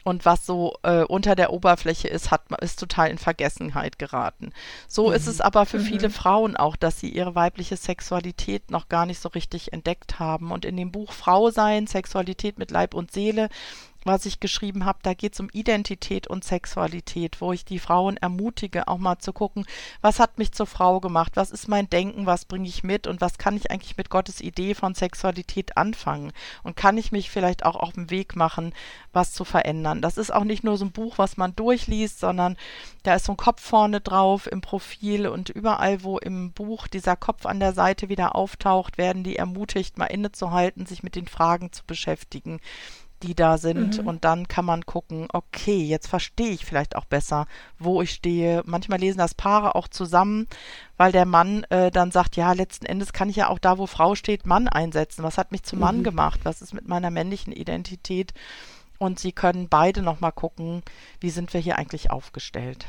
und 0.03 0.25
was 0.25 0.45
so 0.45 0.75
äh, 0.83 1.03
unter 1.03 1.35
der 1.35 1.53
Oberfläche 1.53 2.07
ist, 2.07 2.31
hat 2.31 2.43
ist 2.61 2.79
total 2.79 3.09
in 3.09 3.17
Vergessenheit 3.17 3.97
geraten. 3.99 4.51
So 4.87 5.09
mhm. 5.09 5.13
ist 5.13 5.27
es 5.27 5.41
aber 5.41 5.65
für 5.65 5.79
mhm. 5.79 5.85
viele 5.85 6.09
Frauen 6.09 6.55
auch, 6.55 6.75
dass 6.75 6.99
sie 6.99 7.09
ihre 7.09 7.35
weibliche 7.35 7.77
Sexualität 7.77 8.71
noch 8.71 8.89
gar 8.89 9.05
nicht 9.05 9.19
so 9.19 9.29
richtig 9.29 9.73
entdeckt 9.73 10.19
haben. 10.19 10.51
Und 10.51 10.65
in 10.65 10.77
dem 10.77 10.91
Buch 10.91 11.11
Frau 11.11 11.49
sein, 11.49 11.87
Sexualität 11.87 12.57
mit 12.57 12.71
Leib 12.71 12.93
und 12.93 13.11
Seele 13.11 13.49
was 14.05 14.25
ich 14.25 14.39
geschrieben 14.39 14.85
habe, 14.85 14.99
da 15.01 15.13
geht 15.13 15.33
es 15.33 15.39
um 15.39 15.49
Identität 15.51 16.27
und 16.27 16.43
Sexualität, 16.43 17.41
wo 17.41 17.53
ich 17.53 17.65
die 17.65 17.79
Frauen 17.79 18.17
ermutige, 18.17 18.87
auch 18.87 18.97
mal 18.97 19.19
zu 19.19 19.33
gucken, 19.33 19.65
was 20.01 20.19
hat 20.19 20.37
mich 20.37 20.51
zur 20.51 20.67
Frau 20.67 20.99
gemacht, 20.99 21.33
was 21.35 21.51
ist 21.51 21.67
mein 21.67 21.89
Denken, 21.89 22.25
was 22.25 22.45
bringe 22.45 22.67
ich 22.67 22.83
mit 22.83 23.07
und 23.07 23.21
was 23.21 23.37
kann 23.37 23.55
ich 23.55 23.71
eigentlich 23.71 23.97
mit 23.97 24.09
Gottes 24.09 24.41
Idee 24.41 24.75
von 24.75 24.95
Sexualität 24.95 25.77
anfangen 25.77 26.31
und 26.63 26.75
kann 26.75 26.97
ich 26.97 27.11
mich 27.11 27.29
vielleicht 27.29 27.65
auch 27.65 27.75
auf 27.75 27.93
den 27.93 28.09
Weg 28.09 28.35
machen, 28.35 28.73
was 29.13 29.33
zu 29.33 29.45
verändern. 29.45 29.92
Das 30.01 30.17
ist 30.17 30.33
auch 30.33 30.43
nicht 30.43 30.63
nur 30.63 30.77
so 30.77 30.85
ein 30.85 30.91
Buch, 30.91 31.17
was 31.17 31.37
man 31.37 31.55
durchliest, 31.55 32.19
sondern 32.19 32.57
da 33.03 33.15
ist 33.15 33.25
so 33.25 33.33
ein 33.33 33.37
Kopf 33.37 33.61
vorne 33.61 34.01
drauf 34.01 34.47
im 34.51 34.61
Profil 34.61 35.27
und 35.27 35.49
überall, 35.49 36.03
wo 36.03 36.17
im 36.17 36.51
Buch 36.51 36.87
dieser 36.87 37.15
Kopf 37.15 37.45
an 37.45 37.59
der 37.59 37.73
Seite 37.73 38.09
wieder 38.09 38.35
auftaucht, 38.35 38.97
werden 38.97 39.23
die 39.23 39.35
ermutigt, 39.35 39.97
mal 39.97 40.05
innezuhalten, 40.05 40.85
sich 40.85 41.03
mit 41.03 41.15
den 41.15 41.27
Fragen 41.27 41.71
zu 41.71 41.83
beschäftigen 41.85 42.59
die 43.23 43.35
da 43.35 43.57
sind. 43.57 44.01
Mhm. 44.01 44.07
Und 44.07 44.25
dann 44.25 44.47
kann 44.47 44.65
man 44.65 44.85
gucken, 44.85 45.27
okay, 45.33 45.81
jetzt 45.81 46.07
verstehe 46.07 46.51
ich 46.51 46.65
vielleicht 46.65 46.95
auch 46.95 47.05
besser, 47.05 47.47
wo 47.79 48.01
ich 48.01 48.11
stehe. 48.11 48.61
Manchmal 48.65 48.99
lesen 48.99 49.17
das 49.17 49.33
Paare 49.33 49.75
auch 49.75 49.87
zusammen, 49.87 50.47
weil 50.97 51.11
der 51.11 51.25
Mann 51.25 51.63
äh, 51.69 51.89
dann 51.89 52.11
sagt, 52.11 52.35
ja, 52.35 52.51
letzten 52.53 52.85
Endes 52.85 53.13
kann 53.13 53.29
ich 53.29 53.37
ja 53.37 53.47
auch 53.47 53.59
da, 53.59 53.77
wo 53.77 53.87
Frau 53.87 54.15
steht, 54.15 54.45
Mann 54.45 54.67
einsetzen. 54.67 55.23
Was 55.23 55.37
hat 55.37 55.51
mich 55.51 55.63
zum 55.63 55.79
mhm. 55.79 55.85
Mann 55.85 56.03
gemacht? 56.03 56.41
Was 56.43 56.61
ist 56.61 56.73
mit 56.73 56.87
meiner 56.87 57.09
männlichen 57.09 57.53
Identität? 57.53 58.33
Und 59.03 59.19
sie 59.19 59.33
können 59.33 59.67
beide 59.67 60.01
nochmal 60.01 60.31
gucken, 60.31 60.81
wie 61.19 61.29
sind 61.29 61.53
wir 61.53 61.59
hier 61.59 61.77
eigentlich 61.77 62.09
aufgestellt. 62.09 62.85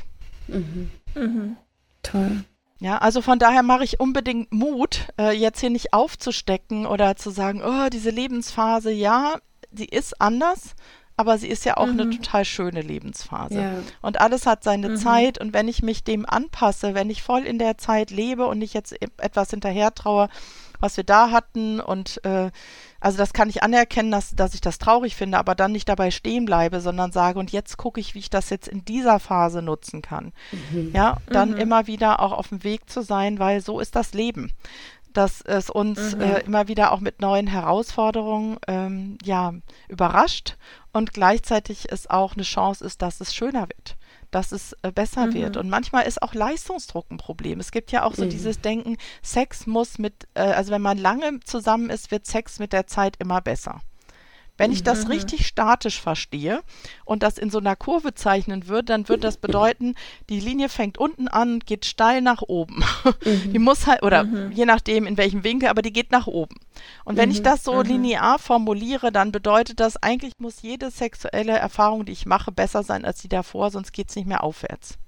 Mhm. 0.47 0.93
Mhm. 1.17 1.57
Toll. 2.05 2.45
Ja, 2.79 2.99
also 2.99 3.21
von 3.21 3.41
daher 3.41 3.65
mache 3.65 3.83
ich 3.83 3.99
unbedingt 3.99 4.53
Mut, 4.53 5.09
äh, 5.19 5.33
jetzt 5.37 5.59
hier 5.59 5.71
nicht 5.71 5.93
aufzustecken 5.93 6.87
oder 6.87 7.17
zu 7.17 7.31
sagen, 7.31 7.63
oh, 7.65 7.89
diese 7.91 8.11
Lebensphase, 8.11 8.93
ja, 8.93 9.39
sie 9.73 9.87
ist 9.87 10.21
anders, 10.21 10.77
aber 11.17 11.37
sie 11.37 11.49
ist 11.49 11.65
ja 11.65 11.79
auch 11.79 11.87
mhm. 11.87 12.01
eine 12.01 12.11
total 12.11 12.45
schöne 12.45 12.83
Lebensphase. 12.83 13.61
Ja. 13.61 13.73
Und 14.01 14.21
alles 14.21 14.47
hat 14.47 14.63
seine 14.63 14.91
mhm. 14.91 14.97
Zeit 14.97 15.41
und 15.41 15.53
wenn 15.53 15.67
ich 15.67 15.83
mich 15.83 16.05
dem 16.05 16.27
anpasse, 16.27 16.95
wenn 16.95 17.11
ich 17.11 17.25
voll 17.25 17.43
in 17.43 17.59
der 17.59 17.77
Zeit 17.77 18.13
lebe 18.13 18.47
und 18.47 18.61
nicht 18.61 18.75
jetzt 18.75 18.93
e-, 18.93 19.09
etwas 19.19 19.51
hinterher 19.51 19.93
traue, 19.97 20.29
was 20.79 20.97
wir 20.97 21.05
da 21.05 21.33
hatten 21.33 21.81
und 21.81 22.25
äh, 22.25 22.53
also 23.05 23.19
das 23.19 23.35
kann 23.35 23.51
ich 23.51 23.63
anerkennen, 23.63 24.11
dass, 24.11 24.35
dass 24.35 24.55
ich 24.55 24.63
das 24.63 24.79
traurig 24.79 25.15
finde, 25.15 25.37
aber 25.37 25.55
dann 25.55 25.73
nicht 25.73 25.91
dabei 25.91 26.11
stehen 26.11 26.47
bleibe, 26.47 26.81
sondern 26.81 27.13
sage, 27.13 27.39
und 27.39 27.53
jetzt 27.53 27.77
gucke 27.77 28.01
ich, 28.01 28.15
wie 28.15 28.21
ich 28.21 28.31
das 28.31 28.49
jetzt 28.49 28.67
in 28.67 28.83
dieser 28.87 29.21
Phase 29.21 29.61
nutzen 29.61 30.01
kann. 30.01 30.33
Mhm. 30.73 30.93
Ja, 30.95 31.19
dann 31.27 31.51
mhm. 31.51 31.59
immer 31.59 31.87
wieder 31.87 32.21
auch 32.21 32.33
auf 32.33 32.49
dem 32.49 32.65
Weg 32.65 32.89
zu 32.89 33.03
sein, 33.03 33.39
weil 33.39 33.61
so 33.61 33.79
ist 33.79 33.95
das 33.95 34.15
Leben 34.15 34.53
dass 35.13 35.43
es 35.43 35.71
uns 35.71 36.17
mhm. 36.17 36.23
äh, 36.23 36.41
immer 36.41 36.67
wieder 36.67 36.91
auch 36.91 36.99
mit 36.99 37.21
neuen 37.21 37.47
Herausforderungen 37.47 38.57
ähm, 38.67 39.17
ja, 39.23 39.55
überrascht 39.89 40.57
und 40.93 41.13
gleichzeitig 41.13 41.93
es 41.93 42.11
auch 42.11 42.35
eine 42.35 42.43
Chance 42.43 42.85
ist, 42.85 43.01
dass 43.01 43.21
es 43.21 43.33
schöner 43.33 43.69
wird, 43.69 43.97
dass 44.35 44.53
es 44.53 44.75
äh, 44.83 44.91
besser 44.91 45.27
mhm. 45.27 45.35
wird. 45.35 45.57
Und 45.57 45.69
manchmal 45.69 46.07
ist 46.07 46.23
auch 46.23 46.35
Leistungsdruck 46.35 47.11
ein 47.11 47.19
Problem. 47.19 47.61
Es 47.61 47.71
gibt 47.71 47.93
ja 47.93 48.05
auch 48.05 48.15
so 48.15 48.25
mhm. 48.25 48.31
dieses 48.31 48.61
Denken, 48.61 48.97
Sex 49.23 49.67
muss 49.67 49.99
mit, 49.99 50.27
äh, 50.35 50.41
also 50.41 50.73
wenn 50.73 50.83
man 50.83 50.99
lange 50.99 51.41
zusammen 51.41 51.91
ist, 51.91 52.11
wird 52.11 52.27
Sex 52.27 52.59
mit 52.59 52.73
der 52.73 52.87
Zeit 52.87 53.17
immer 53.19 53.41
besser. 53.41 53.81
Wenn 54.57 54.71
ich 54.71 54.85
das 54.85 55.05
mhm. 55.05 55.11
richtig 55.11 55.47
statisch 55.47 56.01
verstehe 56.01 56.63
und 57.05 57.25
das 57.25 57.39
in 57.39 57.51
so 57.51 57.59
einer 57.59 57.75
Kurve 57.75 58.15
zeichnen 58.15 58.69
würde, 58.69 58.85
dann 58.85 59.09
würde 59.09 59.23
das 59.23 59.37
bedeuten, 59.37 59.97
die 60.29 60.39
Linie 60.39 60.69
fängt 60.69 60.97
unten 60.97 61.27
an, 61.27 61.59
geht 61.59 61.85
steil 61.85 62.21
nach 62.21 62.43
oben. 62.43 62.85
Mhm. 63.25 63.53
Die 63.53 63.59
muss 63.59 63.87
halt, 63.87 64.03
oder 64.03 64.25
mhm. 64.25 64.53
je 64.53 64.65
nachdem 64.65 65.07
in 65.07 65.17
welchem 65.17 65.45
Winkel, 65.45 65.69
aber 65.69 65.83
die 65.83 65.93
geht 65.93 66.11
nach 66.13 66.27
oben. 66.27 66.57
Und 67.05 67.17
wenn 67.17 67.31
ich 67.31 67.43
das 67.43 67.65
so 67.65 67.83
linear 67.83 68.39
formuliere, 68.39 69.13
dann 69.13 69.33
bedeutet 69.33 69.81
das, 69.81 70.03
eigentlich 70.03 70.33
muss 70.39 70.63
jede 70.63 70.91
sexuelle 70.91 71.53
Erfahrung, 71.53 72.05
die 72.05 72.13
ich 72.13 72.27
mache, 72.27 72.53
besser 72.53 72.83
sein 72.83 73.05
als 73.05 73.21
die 73.21 73.29
davor, 73.29 73.71
sonst 73.71 73.93
geht 73.93 74.11
es 74.11 74.17
nicht 74.17 74.27
mehr 74.27 74.43
aufwärts. 74.43 74.99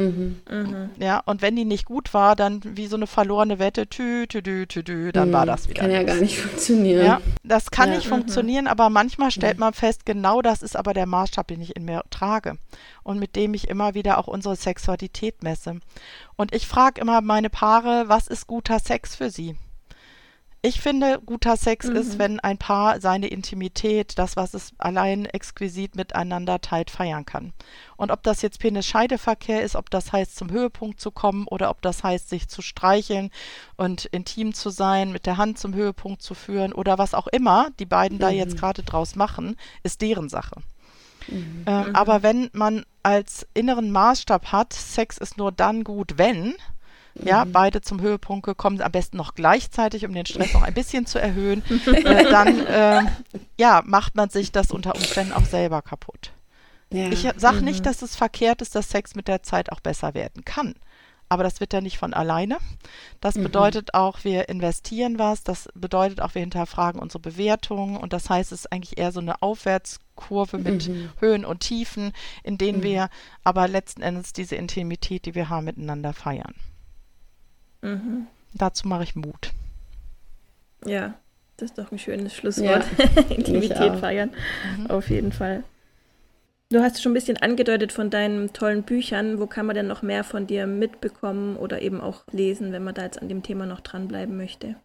Mhm. 0.00 0.40
Mhm. 0.50 0.90
Ja, 0.98 1.20
und 1.24 1.42
wenn 1.42 1.56
die 1.56 1.64
nicht 1.64 1.84
gut 1.84 2.14
war, 2.14 2.36
dann 2.36 2.60
wie 2.64 2.86
so 2.86 2.96
eine 2.96 3.06
verlorene 3.06 3.58
Wette, 3.58 3.86
tü, 3.86 4.26
tü, 4.26 4.42
tü, 4.42 4.66
tü, 4.66 4.82
tü 4.82 5.12
dann 5.12 5.28
mhm. 5.28 5.32
war 5.32 5.46
das 5.46 5.68
wieder. 5.68 5.82
Kann 5.82 5.90
ja 5.90 6.02
gar 6.02 6.16
nicht 6.16 6.38
funktionieren. 6.38 7.04
Ja, 7.04 7.20
das 7.42 7.70
kann 7.70 7.90
ja. 7.90 7.96
nicht 7.96 8.06
mhm. 8.06 8.14
funktionieren, 8.14 8.66
aber 8.66 8.90
manchmal 8.90 9.30
stellt 9.30 9.58
man 9.58 9.74
fest, 9.74 10.06
genau 10.06 10.42
das 10.42 10.62
ist 10.62 10.76
aber 10.76 10.94
der 10.94 11.06
Maßstab, 11.06 11.48
den 11.48 11.60
ich 11.60 11.76
in 11.76 11.84
mir 11.84 12.02
trage 12.10 12.56
und 13.02 13.18
mit 13.18 13.36
dem 13.36 13.54
ich 13.54 13.68
immer 13.68 13.94
wieder 13.94 14.18
auch 14.18 14.26
unsere 14.26 14.56
Sexualität 14.56 15.42
messe. 15.42 15.80
Und 16.36 16.54
ich 16.54 16.66
frage 16.66 17.00
immer 17.00 17.20
meine 17.20 17.50
Paare, 17.50 18.04
was 18.06 18.26
ist 18.26 18.46
guter 18.46 18.78
Sex 18.78 19.14
für 19.16 19.30
sie? 19.30 19.56
Ich 20.62 20.82
finde, 20.82 21.20
guter 21.24 21.56
Sex 21.56 21.86
mhm. 21.86 21.96
ist, 21.96 22.18
wenn 22.18 22.38
ein 22.38 22.58
Paar 22.58 23.00
seine 23.00 23.28
Intimität, 23.28 24.18
das, 24.18 24.36
was 24.36 24.52
es 24.52 24.72
allein 24.76 25.24
exquisit 25.24 25.96
miteinander 25.96 26.60
teilt, 26.60 26.90
feiern 26.90 27.24
kann. 27.24 27.54
Und 27.96 28.10
ob 28.10 28.22
das 28.22 28.42
jetzt 28.42 28.60
Penis-Scheideverkehr 28.60 29.62
ist, 29.62 29.74
ob 29.74 29.88
das 29.88 30.12
heißt, 30.12 30.36
zum 30.36 30.50
Höhepunkt 30.50 31.00
zu 31.00 31.12
kommen 31.12 31.46
oder 31.46 31.70
ob 31.70 31.80
das 31.80 32.04
heißt, 32.04 32.28
sich 32.28 32.48
zu 32.48 32.60
streicheln 32.60 33.30
und 33.76 34.04
intim 34.06 34.52
zu 34.52 34.68
sein, 34.68 35.12
mit 35.12 35.24
der 35.24 35.38
Hand 35.38 35.58
zum 35.58 35.74
Höhepunkt 35.74 36.20
zu 36.20 36.34
führen 36.34 36.74
oder 36.74 36.98
was 36.98 37.14
auch 37.14 37.26
immer 37.28 37.68
die 37.78 37.86
beiden 37.86 38.18
mhm. 38.18 38.20
da 38.20 38.28
jetzt 38.28 38.54
mhm. 38.54 38.58
gerade 38.58 38.82
draus 38.82 39.16
machen, 39.16 39.56
ist 39.82 40.02
deren 40.02 40.28
Sache. 40.28 40.56
Mhm. 41.28 41.64
Ähm, 41.66 41.96
aber 41.96 42.22
wenn 42.22 42.50
man 42.52 42.84
als 43.02 43.46
inneren 43.54 43.90
Maßstab 43.90 44.52
hat, 44.52 44.74
Sex 44.74 45.16
ist 45.16 45.38
nur 45.38 45.52
dann 45.52 45.84
gut, 45.84 46.18
wenn, 46.18 46.54
ja, 47.24 47.44
mhm. 47.44 47.52
beide 47.52 47.80
zum 47.80 48.00
Höhepunkt 48.00 48.44
gekommen, 48.44 48.80
am 48.80 48.92
besten 48.92 49.16
noch 49.16 49.34
gleichzeitig, 49.34 50.04
um 50.04 50.12
den 50.12 50.26
Stress 50.26 50.52
noch 50.54 50.62
ein 50.62 50.74
bisschen 50.74 51.06
zu 51.06 51.20
erhöhen, 51.20 51.62
äh, 51.86 52.24
dann 52.24 52.66
äh, 52.66 53.02
ja, 53.58 53.82
macht 53.84 54.14
man 54.16 54.30
sich 54.30 54.52
das 54.52 54.70
unter 54.70 54.94
Umständen 54.94 55.32
auch 55.32 55.44
selber 55.44 55.82
kaputt. 55.82 56.32
Ja. 56.92 57.08
Ich 57.08 57.28
sage 57.36 57.58
mhm. 57.58 57.64
nicht, 57.64 57.86
dass 57.86 58.02
es 58.02 58.16
verkehrt 58.16 58.62
ist, 58.62 58.74
dass 58.74 58.90
Sex 58.90 59.14
mit 59.14 59.28
der 59.28 59.42
Zeit 59.42 59.70
auch 59.72 59.80
besser 59.80 60.14
werden 60.14 60.44
kann. 60.44 60.74
Aber 61.32 61.44
das 61.44 61.60
wird 61.60 61.72
ja 61.72 61.80
nicht 61.80 61.96
von 61.96 62.12
alleine. 62.12 62.58
Das 63.20 63.36
mhm. 63.36 63.44
bedeutet 63.44 63.94
auch, 63.94 64.24
wir 64.24 64.48
investieren 64.48 65.20
was. 65.20 65.44
Das 65.44 65.68
bedeutet 65.74 66.20
auch, 66.20 66.34
wir 66.34 66.40
hinterfragen 66.40 67.00
unsere 67.00 67.20
Bewertungen. 67.20 67.96
Und 67.96 68.12
das 68.12 68.28
heißt, 68.28 68.50
es 68.50 68.62
ist 68.62 68.72
eigentlich 68.72 68.98
eher 68.98 69.12
so 69.12 69.20
eine 69.20 69.40
Aufwärtskurve 69.40 70.58
mit 70.58 70.88
mhm. 70.88 71.10
Höhen 71.20 71.44
und 71.44 71.60
Tiefen, 71.60 72.12
in 72.42 72.58
denen 72.58 72.78
mhm. 72.78 72.82
wir 72.82 73.10
aber 73.44 73.68
letzten 73.68 74.02
Endes 74.02 74.32
diese 74.32 74.56
Intimität, 74.56 75.24
die 75.24 75.36
wir 75.36 75.48
haben, 75.48 75.66
miteinander 75.66 76.12
feiern. 76.12 76.54
Mhm. 77.82 78.26
Dazu 78.54 78.88
mache 78.88 79.04
ich 79.04 79.16
Mut. 79.16 79.52
Ja, 80.84 81.14
das 81.56 81.70
ist 81.70 81.78
doch 81.78 81.92
ein 81.92 81.98
schönes 81.98 82.34
Schlusswort. 82.34 82.84
Ja, 82.98 83.22
Intimität 83.34 83.96
feiern. 83.96 84.30
Mhm. 84.78 84.86
Auf 84.86 85.10
jeden 85.10 85.32
Fall. 85.32 85.62
Du 86.72 86.80
hast 86.80 87.02
schon 87.02 87.10
ein 87.12 87.14
bisschen 87.14 87.36
angedeutet 87.36 87.92
von 87.92 88.10
deinen 88.10 88.52
tollen 88.52 88.84
Büchern. 88.84 89.40
Wo 89.40 89.46
kann 89.46 89.66
man 89.66 89.74
denn 89.74 89.88
noch 89.88 90.02
mehr 90.02 90.22
von 90.22 90.46
dir 90.46 90.66
mitbekommen 90.66 91.56
oder 91.56 91.82
eben 91.82 92.00
auch 92.00 92.24
lesen, 92.30 92.72
wenn 92.72 92.84
man 92.84 92.94
da 92.94 93.02
jetzt 93.02 93.20
an 93.20 93.28
dem 93.28 93.42
Thema 93.42 93.66
noch 93.66 93.80
dranbleiben 93.80 94.36
möchte? 94.36 94.76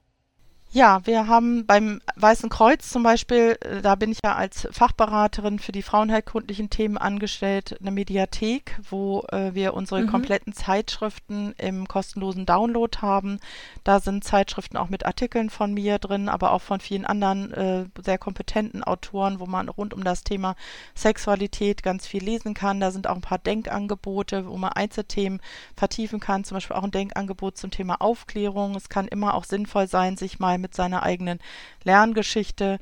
Ja, 0.76 1.00
wir 1.06 1.28
haben 1.30 1.66
beim 1.66 2.02
Weißen 2.18 2.50
Kreuz 2.50 2.90
zum 2.90 3.02
Beispiel, 3.02 3.58
äh, 3.62 3.82
da 3.82 3.96
bin 3.96 4.12
ich 4.12 4.20
ja 4.26 4.36
als 4.36 4.68
Fachberaterin 4.72 5.58
für 5.58 5.72
die 5.72 5.82
frauenheilkundlichen 5.82 6.70
Themen 6.70 6.98
angestellt, 6.98 7.78
eine 7.80 7.92
Mediathek, 7.92 8.78
wo 8.90 9.22
äh, 9.32 9.54
wir 9.54 9.74
unsere 9.74 10.02
mhm. 10.02 10.08
kompletten 10.08 10.52
Zeitschriften 10.52 11.54
im 11.60 11.88
kostenlosen 11.88 12.46
Download 12.46 12.98
haben. 13.02 13.40
Da 13.86 14.02
sind 14.02 14.26
Zeitschriften 14.26 14.76
auch 14.76 14.90
mit 14.90 15.06
Artikeln 15.06 15.50
von 15.50 15.74
mir 15.74 15.98
drin, 15.98 16.28
aber 16.28 16.52
auch 16.52 16.62
von 16.62 16.82
vielen 16.82 17.06
anderen 17.06 17.54
äh, 17.54 17.86
sehr 18.04 18.18
kompetenten 18.18 18.84
Autoren, 18.84 19.40
wo 19.40 19.46
man 19.46 19.70
rund 19.70 19.94
um 19.94 20.04
das 20.04 20.26
Thema 20.26 20.58
Sexualität 20.94 21.84
ganz 21.84 22.06
viel 22.06 22.22
lesen 22.22 22.54
kann. 22.54 22.82
Da 22.82 22.92
sind 22.92 23.08
auch 23.08 23.16
ein 23.16 23.22
paar 23.22 23.40
Denkangebote, 23.40 24.46
wo 24.46 24.58
man 24.58 24.74
Einzelthemen 24.74 25.40
vertiefen 25.78 26.20
kann, 26.20 26.44
zum 26.44 26.56
Beispiel 26.56 26.76
auch 26.76 26.84
ein 26.84 26.92
Denkangebot 26.92 27.58
zum 27.58 27.72
Thema 27.72 28.02
Aufklärung. 28.02 28.76
Es 28.76 28.90
kann 28.90 29.08
immer 29.08 29.36
auch 29.36 29.46
sinnvoll 29.46 29.88
sein, 29.88 30.18
sich 30.18 30.38
mal 30.38 30.58
mit 30.58 30.65
seiner 30.74 31.04
eigenen 31.04 31.40
Lerngeschichte 31.84 32.80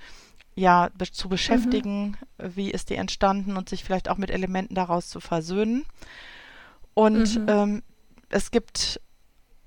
ja 0.55 0.89
be 0.95 1.09
zu 1.11 1.29
beschäftigen, 1.29 2.17
mhm. 2.37 2.55
wie 2.55 2.71
ist 2.71 2.89
die 2.89 2.95
entstanden 2.95 3.57
und 3.57 3.69
sich 3.69 3.83
vielleicht 3.83 4.09
auch 4.09 4.17
mit 4.17 4.29
Elementen 4.29 4.75
daraus 4.75 5.09
zu 5.09 5.19
versöhnen. 5.19 5.85
Und 6.93 7.39
mhm. 7.39 7.45
ähm, 7.49 7.83
es 8.29 8.51
gibt 8.51 9.01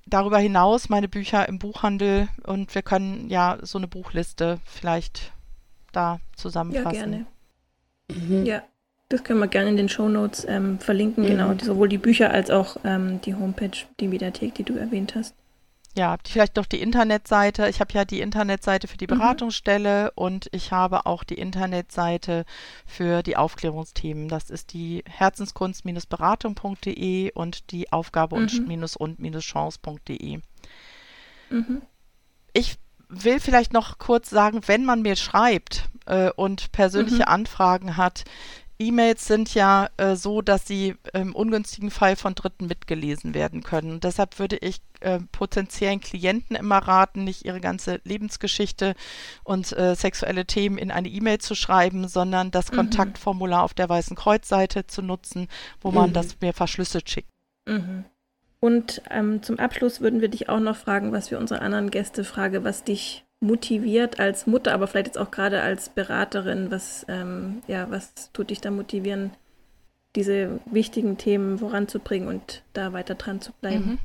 darüber 0.07 0.39
hinaus 0.39 0.89
meine 0.89 1.09
Bücher 1.09 1.49
im 1.49 1.59
Buchhandel 1.59 2.29
und 2.45 2.75
wir 2.75 2.83
können 2.83 3.29
ja 3.29 3.59
so 3.63 3.79
eine 3.79 3.89
Buchliste 3.89 4.61
vielleicht 4.65 5.33
da 5.93 6.21
zusammenfassen. 6.37 6.95
Ja, 6.95 7.05
gerne. 7.05 7.27
Mhm. 8.09 8.47
Ja, 8.47 8.63
Das 9.09 9.25
können 9.25 9.41
wir 9.41 9.49
gerne 9.49 9.71
in 9.71 9.77
den 9.77 9.89
Show 9.89 10.09
Notes 10.09 10.45
ähm, 10.49 10.79
verlinken, 10.79 11.25
mhm. 11.25 11.29
genau. 11.29 11.55
Sowohl 11.63 11.89
die 11.89 11.99
Bücher 11.99 12.31
als 12.31 12.51
auch 12.51 12.77
ähm, 12.85 13.21
die 13.23 13.35
Homepage, 13.35 13.77
die 14.01 14.09
Mediathek, 14.09 14.55
die 14.55 14.65
du 14.65 14.75
erwähnt 14.75 15.15
hast. 15.15 15.35
Ja, 15.97 16.17
vielleicht 16.29 16.57
noch 16.57 16.67
die 16.67 16.83
Internetseite. 16.83 17.71
Ich 17.71 17.81
habe 17.81 17.95
ja 17.95 18.05
die 18.05 18.21
Internetseite 18.21 18.87
für 18.87 18.99
die 18.99 19.07
mhm. 19.07 19.19
Beratungsstelle 19.19 20.05
mhm. 20.05 20.11
und 20.15 20.49
ich 20.53 20.71
habe 20.71 21.07
auch 21.07 21.25
die 21.25 21.39
Internetseite 21.39 22.45
für 22.85 23.23
die 23.23 23.39
Aufklärungsthemen. 23.39 24.29
Das 24.29 24.51
ist 24.51 24.75
die 24.75 25.03
herzenskunst-beratung.de 25.09 27.33
und 27.33 27.71
die 27.71 27.91
Aufgabe- 27.93 28.37
mhm. 28.37 28.71
und-und-chance.de. 28.71 30.41
Mhm. 31.49 31.81
Ich 32.53 32.77
will 33.09 33.41
vielleicht 33.41 33.73
noch 33.73 33.97
kurz 33.97 34.29
sagen, 34.29 34.61
wenn 34.67 34.85
man 34.85 35.01
mir 35.01 35.17
schreibt 35.17 35.89
äh, 36.05 36.31
und 36.31 36.73
persönliche 36.73 37.23
mhm. 37.23 37.29
Anfragen 37.29 37.97
hat, 37.97 38.25
E-Mails 38.79 39.27
sind 39.27 39.55
ja 39.55 39.89
äh, 39.97 40.17
so, 40.17 40.43
dass 40.43 40.67
sie 40.67 40.97
im 41.13 41.35
ungünstigen 41.35 41.91
Fall 41.91 42.17
von 42.17 42.35
Dritten 42.35 42.67
mitgelesen 42.67 43.35
werden 43.35 43.63
können. 43.63 44.01
deshalb 44.01 44.39
würde 44.39 44.57
ich 44.57 44.81
äh, 45.01 45.21
potenziellen 45.33 46.01
Klienten 46.01 46.57
immer 46.57 46.79
raten, 46.79 47.25
nicht 47.25 47.45
ihre 47.45 47.61
ganze 47.61 48.01
Lebensgeschichte 48.05 48.95
und 49.45 49.73
äh, 49.73 49.95
sexuelle 49.95 50.47
Themen 50.47 50.79
in 50.79 50.91
eine 50.91 51.09
E-Mail 51.09 51.39
zu 51.39 51.55
schreiben, 51.55 52.09
sondern 52.09 52.51
das 52.51 52.71
mhm. 52.71 52.77
Kontaktformular 52.77 53.63
auf 53.63 53.75
der 53.75 53.89
Weißen 53.89 54.17
Kreuzseite 54.17 54.87
zu 54.87 55.03
nutzen, 55.03 55.49
wo 55.81 55.91
man 55.91 56.11
mhm. 56.11 56.15
das 56.15 56.41
mir 56.41 56.53
verschlüsselt 56.53 57.11
schickt. 57.11 57.29
Mhm. 57.67 58.05
Und 58.61 59.03
ähm, 59.11 59.43
zum 59.43 59.59
Abschluss 59.59 60.01
würden 60.01 60.21
wir 60.21 60.29
dich 60.29 60.49
auch 60.49 60.61
noch 60.61 60.77
fragen, 60.77 61.13
was 61.13 61.31
wir 61.31 61.39
unsere 61.39 61.61
anderen 61.61 61.91
Gäste 61.91 62.25
fragen, 62.25 62.65
was 62.65 62.85
dich 62.85 63.26
motiviert 63.47 64.21
als 64.21 64.47
Mutter, 64.47 64.73
aber 64.73 64.87
vielleicht 64.87 65.07
jetzt 65.07 65.19
auch 65.19 65.31
gerade 65.31 65.63
als 65.63 65.89
Beraterin? 65.89 66.71
Was, 66.71 67.07
ähm, 67.09 67.63
ja, 67.67 67.91
was 67.91 68.33
tut 68.33 68.51
dich 68.51 68.61
da 68.61 68.71
motivieren, 68.71 69.31
diese 70.15 70.61
wichtigen 70.67 71.19
Themen 71.19 71.59
voranzubringen 71.59 72.29
und 72.29 72.63
da 72.73 72.93
weiter 72.93 73.15
dran 73.15 73.41
zu 73.41 73.53
bleiben? 73.61 73.87
Mhm. 73.87 73.99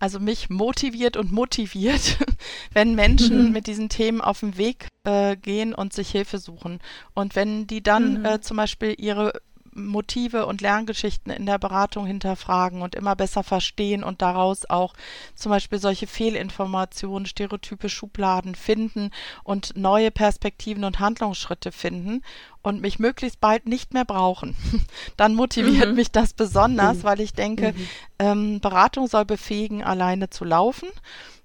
Also 0.00 0.20
mich 0.20 0.48
motiviert 0.48 1.16
und 1.16 1.32
motiviert, 1.32 2.18
wenn 2.72 2.94
Menschen 2.94 3.46
mhm. 3.46 3.52
mit 3.52 3.66
diesen 3.66 3.88
Themen 3.88 4.20
auf 4.20 4.40
den 4.40 4.56
Weg 4.56 4.86
äh, 5.04 5.36
gehen 5.36 5.74
und 5.74 5.92
sich 5.92 6.10
Hilfe 6.10 6.38
suchen. 6.38 6.78
Und 7.14 7.34
wenn 7.34 7.66
die 7.66 7.82
dann 7.82 8.20
mhm. 8.20 8.24
äh, 8.24 8.40
zum 8.40 8.56
Beispiel 8.56 8.94
ihre 8.96 9.32
Motive 9.78 10.46
und 10.46 10.60
Lerngeschichten 10.60 11.32
in 11.32 11.46
der 11.46 11.58
Beratung 11.58 12.06
hinterfragen 12.06 12.82
und 12.82 12.94
immer 12.94 13.16
besser 13.16 13.42
verstehen 13.42 14.04
und 14.04 14.22
daraus 14.22 14.68
auch 14.68 14.94
zum 15.34 15.50
Beispiel 15.50 15.78
solche 15.78 16.06
Fehlinformationen, 16.06 17.26
Stereotype, 17.26 17.88
Schubladen 17.88 18.54
finden 18.54 19.10
und 19.44 19.76
neue 19.76 20.10
Perspektiven 20.10 20.84
und 20.84 21.00
Handlungsschritte 21.00 21.72
finden 21.72 22.22
und 22.62 22.80
mich 22.80 22.98
möglichst 22.98 23.40
bald 23.40 23.66
nicht 23.66 23.94
mehr 23.94 24.04
brauchen. 24.04 24.56
Dann 25.16 25.34
motiviert 25.34 25.90
mhm. 25.90 25.94
mich 25.94 26.10
das 26.10 26.32
besonders, 26.32 26.98
mhm. 26.98 27.02
weil 27.04 27.20
ich 27.20 27.32
denke, 27.32 27.72
mhm. 27.72 27.88
ähm, 28.18 28.60
Beratung 28.60 29.06
soll 29.06 29.24
befähigen, 29.24 29.82
alleine 29.82 30.30
zu 30.30 30.44
laufen. 30.44 30.88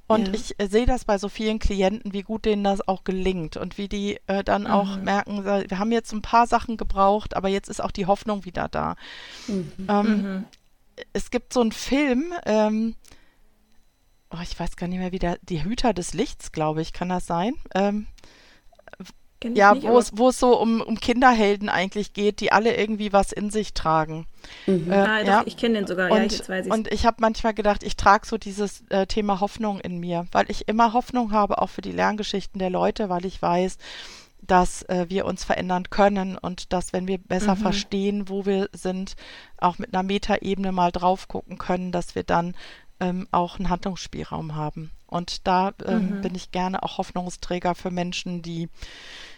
Und 0.08 0.28
ja. 0.28 0.34
ich 0.34 0.60
äh, 0.60 0.68
sehe 0.68 0.86
das 0.86 1.06
bei 1.06 1.18
so 1.18 1.30
vielen 1.30 1.60
Klienten, 1.60 2.14
wie 2.14 2.24
gut 2.24 2.46
denen 2.46 2.64
das 2.64 2.88
auch 2.88 3.04
gelingt 3.04 3.58
und 3.58 3.78
wie 3.78 3.88
die 3.88 4.20
äh, 4.28 4.44
dann 4.44 4.64
mhm. 4.64 4.72
auch 4.72 4.98
merken, 4.98 5.46
wir 5.46 5.80
haben 5.80 5.92
jetzt 5.92 6.12
ein 6.12 6.22
paar 6.22 6.46
Sachen 6.48 6.78
gebraucht, 6.78 7.36
aber 7.36 7.48
jetzt 7.48 7.70
ist 7.70 7.82
auch 7.82 7.92
die 7.92 8.06
Hoffnung 8.06 8.46
wieder 8.46 8.68
da. 8.68 8.96
Mhm. 9.48 9.72
Ähm, 9.88 10.22
mhm. 10.22 10.46
Es 11.14 11.32
gibt 11.32 11.54
so 11.54 11.62
einen 11.62 11.72
Film, 11.72 12.34
ähm, 12.46 12.96
oh, 14.30 14.42
ich 14.44 14.60
weiß 14.60 14.76
gar 14.76 14.88
nicht 14.88 15.00
mehr, 15.00 15.12
wie 15.12 15.20
der, 15.20 15.40
die 15.42 15.64
Hüter 15.64 15.94
des 15.94 16.14
Lichts, 16.14 16.52
glaube 16.52 16.82
ich, 16.82 16.94
kann 16.94 17.10
das 17.10 17.26
sein? 17.26 17.56
Ähm, 17.74 18.08
ja, 19.54 19.82
wo 19.82 19.98
es, 19.98 20.12
wo 20.16 20.30
es 20.30 20.40
so 20.40 20.60
um, 20.60 20.82
um 20.82 21.00
Kinderhelden 21.00 21.70
eigentlich 21.70 22.14
geht, 22.14 22.40
die 22.40 22.52
alle 22.52 22.76
irgendwie 22.76 23.14
was 23.14 23.32
in 23.32 23.50
sich 23.50 23.74
tragen. 23.74 24.28
Mhm. 24.68 24.92
Äh, 24.92 24.96
ah, 24.96 25.22
ja. 25.22 25.44
ich 25.46 25.58
kenne 25.58 25.76
den 25.76 25.88
sogar, 25.88 26.12
und, 26.12 26.18
ja, 26.18 26.24
jetzt 26.24 26.50
weiß 26.50 26.66
ich's. 26.66 26.76
Und 26.76 26.92
ich 26.92 27.06
habe 27.06 27.18
manchmal 27.20 27.54
gedacht, 27.54 27.84
ich 27.84 27.96
trage 27.96 28.28
so 28.28 28.38
dieses 28.38 28.84
äh, 28.90 29.08
Thema 29.08 29.40
Hoffnung 29.40 29.80
in 29.80 30.00
mir, 30.00 30.28
weil 30.32 30.50
ich 30.50 30.68
immer 30.68 30.94
Hoffnung 30.94 31.32
habe, 31.32 31.62
auch 31.62 31.70
für 31.70 31.82
die 31.82 31.92
Lerngeschichten 31.92 32.60
der 32.60 32.70
Leute, 32.70 33.10
weil 33.10 33.26
ich 33.26 33.42
weiß, 33.42 33.78
dass 34.42 34.84
äh, 34.84 35.06
wir 35.08 35.26
uns 35.26 35.44
verändern 35.44 35.90
können 35.90 36.38
und 36.38 36.74
dass, 36.74 36.94
wenn 36.94 37.08
wir 37.08 37.18
besser 37.18 37.56
mhm. 37.56 37.60
verstehen, 37.60 38.30
wo 38.30 38.46
wir 38.46 38.70
sind, 38.74 39.16
auch 39.58 39.78
mit 39.78 39.94
einer 39.94 40.04
Metaebene 40.04 40.72
mal 40.72 40.92
drauf 40.92 41.28
gucken 41.28 41.58
können, 41.58 41.92
dass 41.92 42.16
wir 42.16 42.24
dann 42.24 42.56
ähm, 43.00 43.28
auch 43.32 43.58
einen 43.58 43.70
Handlungsspielraum 43.70 44.56
haben. 44.56 44.92
Und 45.08 45.48
da 45.48 45.74
ähm, 45.86 46.18
mhm. 46.18 46.22
bin 46.22 46.36
ich 46.36 46.52
gerne 46.52 46.84
auch 46.84 46.98
Hoffnungsträger 46.98 47.76
für 47.76 47.92
Menschen, 47.92 48.42
die 48.42 48.70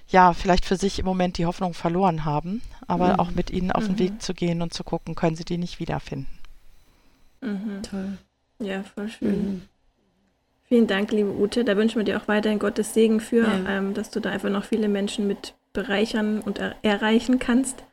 ja, 0.07 0.33
vielleicht 0.33 0.65
für 0.65 0.75
sich 0.75 0.99
im 0.99 1.05
Moment 1.05 1.37
die 1.37 1.45
Hoffnung 1.45 1.73
verloren 1.73 2.25
haben, 2.25 2.61
aber 2.87 3.13
mhm. 3.13 3.19
auch 3.19 3.31
mit 3.31 3.49
ihnen 3.49 3.71
auf 3.71 3.85
den 3.85 3.99
Weg 3.99 4.13
mhm. 4.13 4.19
zu 4.19 4.33
gehen 4.33 4.61
und 4.61 4.73
zu 4.73 4.83
gucken, 4.83 5.15
können 5.15 5.35
sie 5.35 5.45
die 5.45 5.57
nicht 5.57 5.79
wiederfinden. 5.79 6.27
Mhm. 7.41 7.81
Toll. 7.83 8.17
Ja, 8.59 8.83
voll 8.83 9.09
schön. 9.09 9.29
Mhm. 9.29 9.61
Vielen 10.67 10.87
Dank, 10.87 11.11
liebe 11.11 11.31
Ute. 11.31 11.63
Da 11.63 11.77
wünschen 11.77 11.97
wir 11.97 12.03
dir 12.03 12.19
auch 12.19 12.27
weiterhin 12.27 12.59
Gottes 12.59 12.93
Segen 12.93 13.19
für, 13.19 13.47
ja. 13.47 13.77
ähm, 13.77 13.93
dass 13.93 14.09
du 14.09 14.19
da 14.19 14.31
einfach 14.31 14.49
noch 14.49 14.63
viele 14.63 14.87
Menschen 14.87 15.27
mit 15.27 15.53
bereichern 15.73 16.41
und 16.41 16.57
er 16.57 16.75
erreichen 16.81 17.37
kannst. 17.37 17.83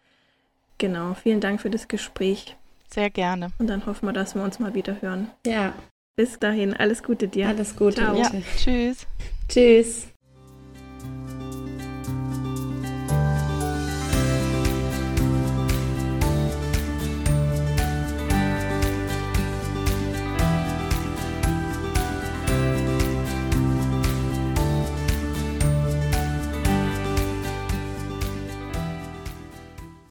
Genau, 0.78 1.14
vielen 1.14 1.40
Dank 1.40 1.60
für 1.60 1.70
das 1.70 1.88
Gespräch. 1.88 2.56
Sehr 2.88 3.10
gerne. 3.10 3.52
Und 3.58 3.68
dann 3.68 3.84
hoffen 3.86 4.06
wir, 4.06 4.12
dass 4.12 4.34
wir 4.34 4.42
uns 4.42 4.58
mal 4.58 4.74
wieder 4.74 5.00
hören. 5.00 5.30
Ja. 5.46 5.74
Bis 6.16 6.38
dahin, 6.38 6.74
alles 6.74 7.02
Gute 7.02 7.28
dir. 7.28 7.48
Alles 7.48 7.76
Gute. 7.76 8.00
Ja, 8.00 8.30
tschüss. 8.56 9.06
Tschüss. 9.48 10.11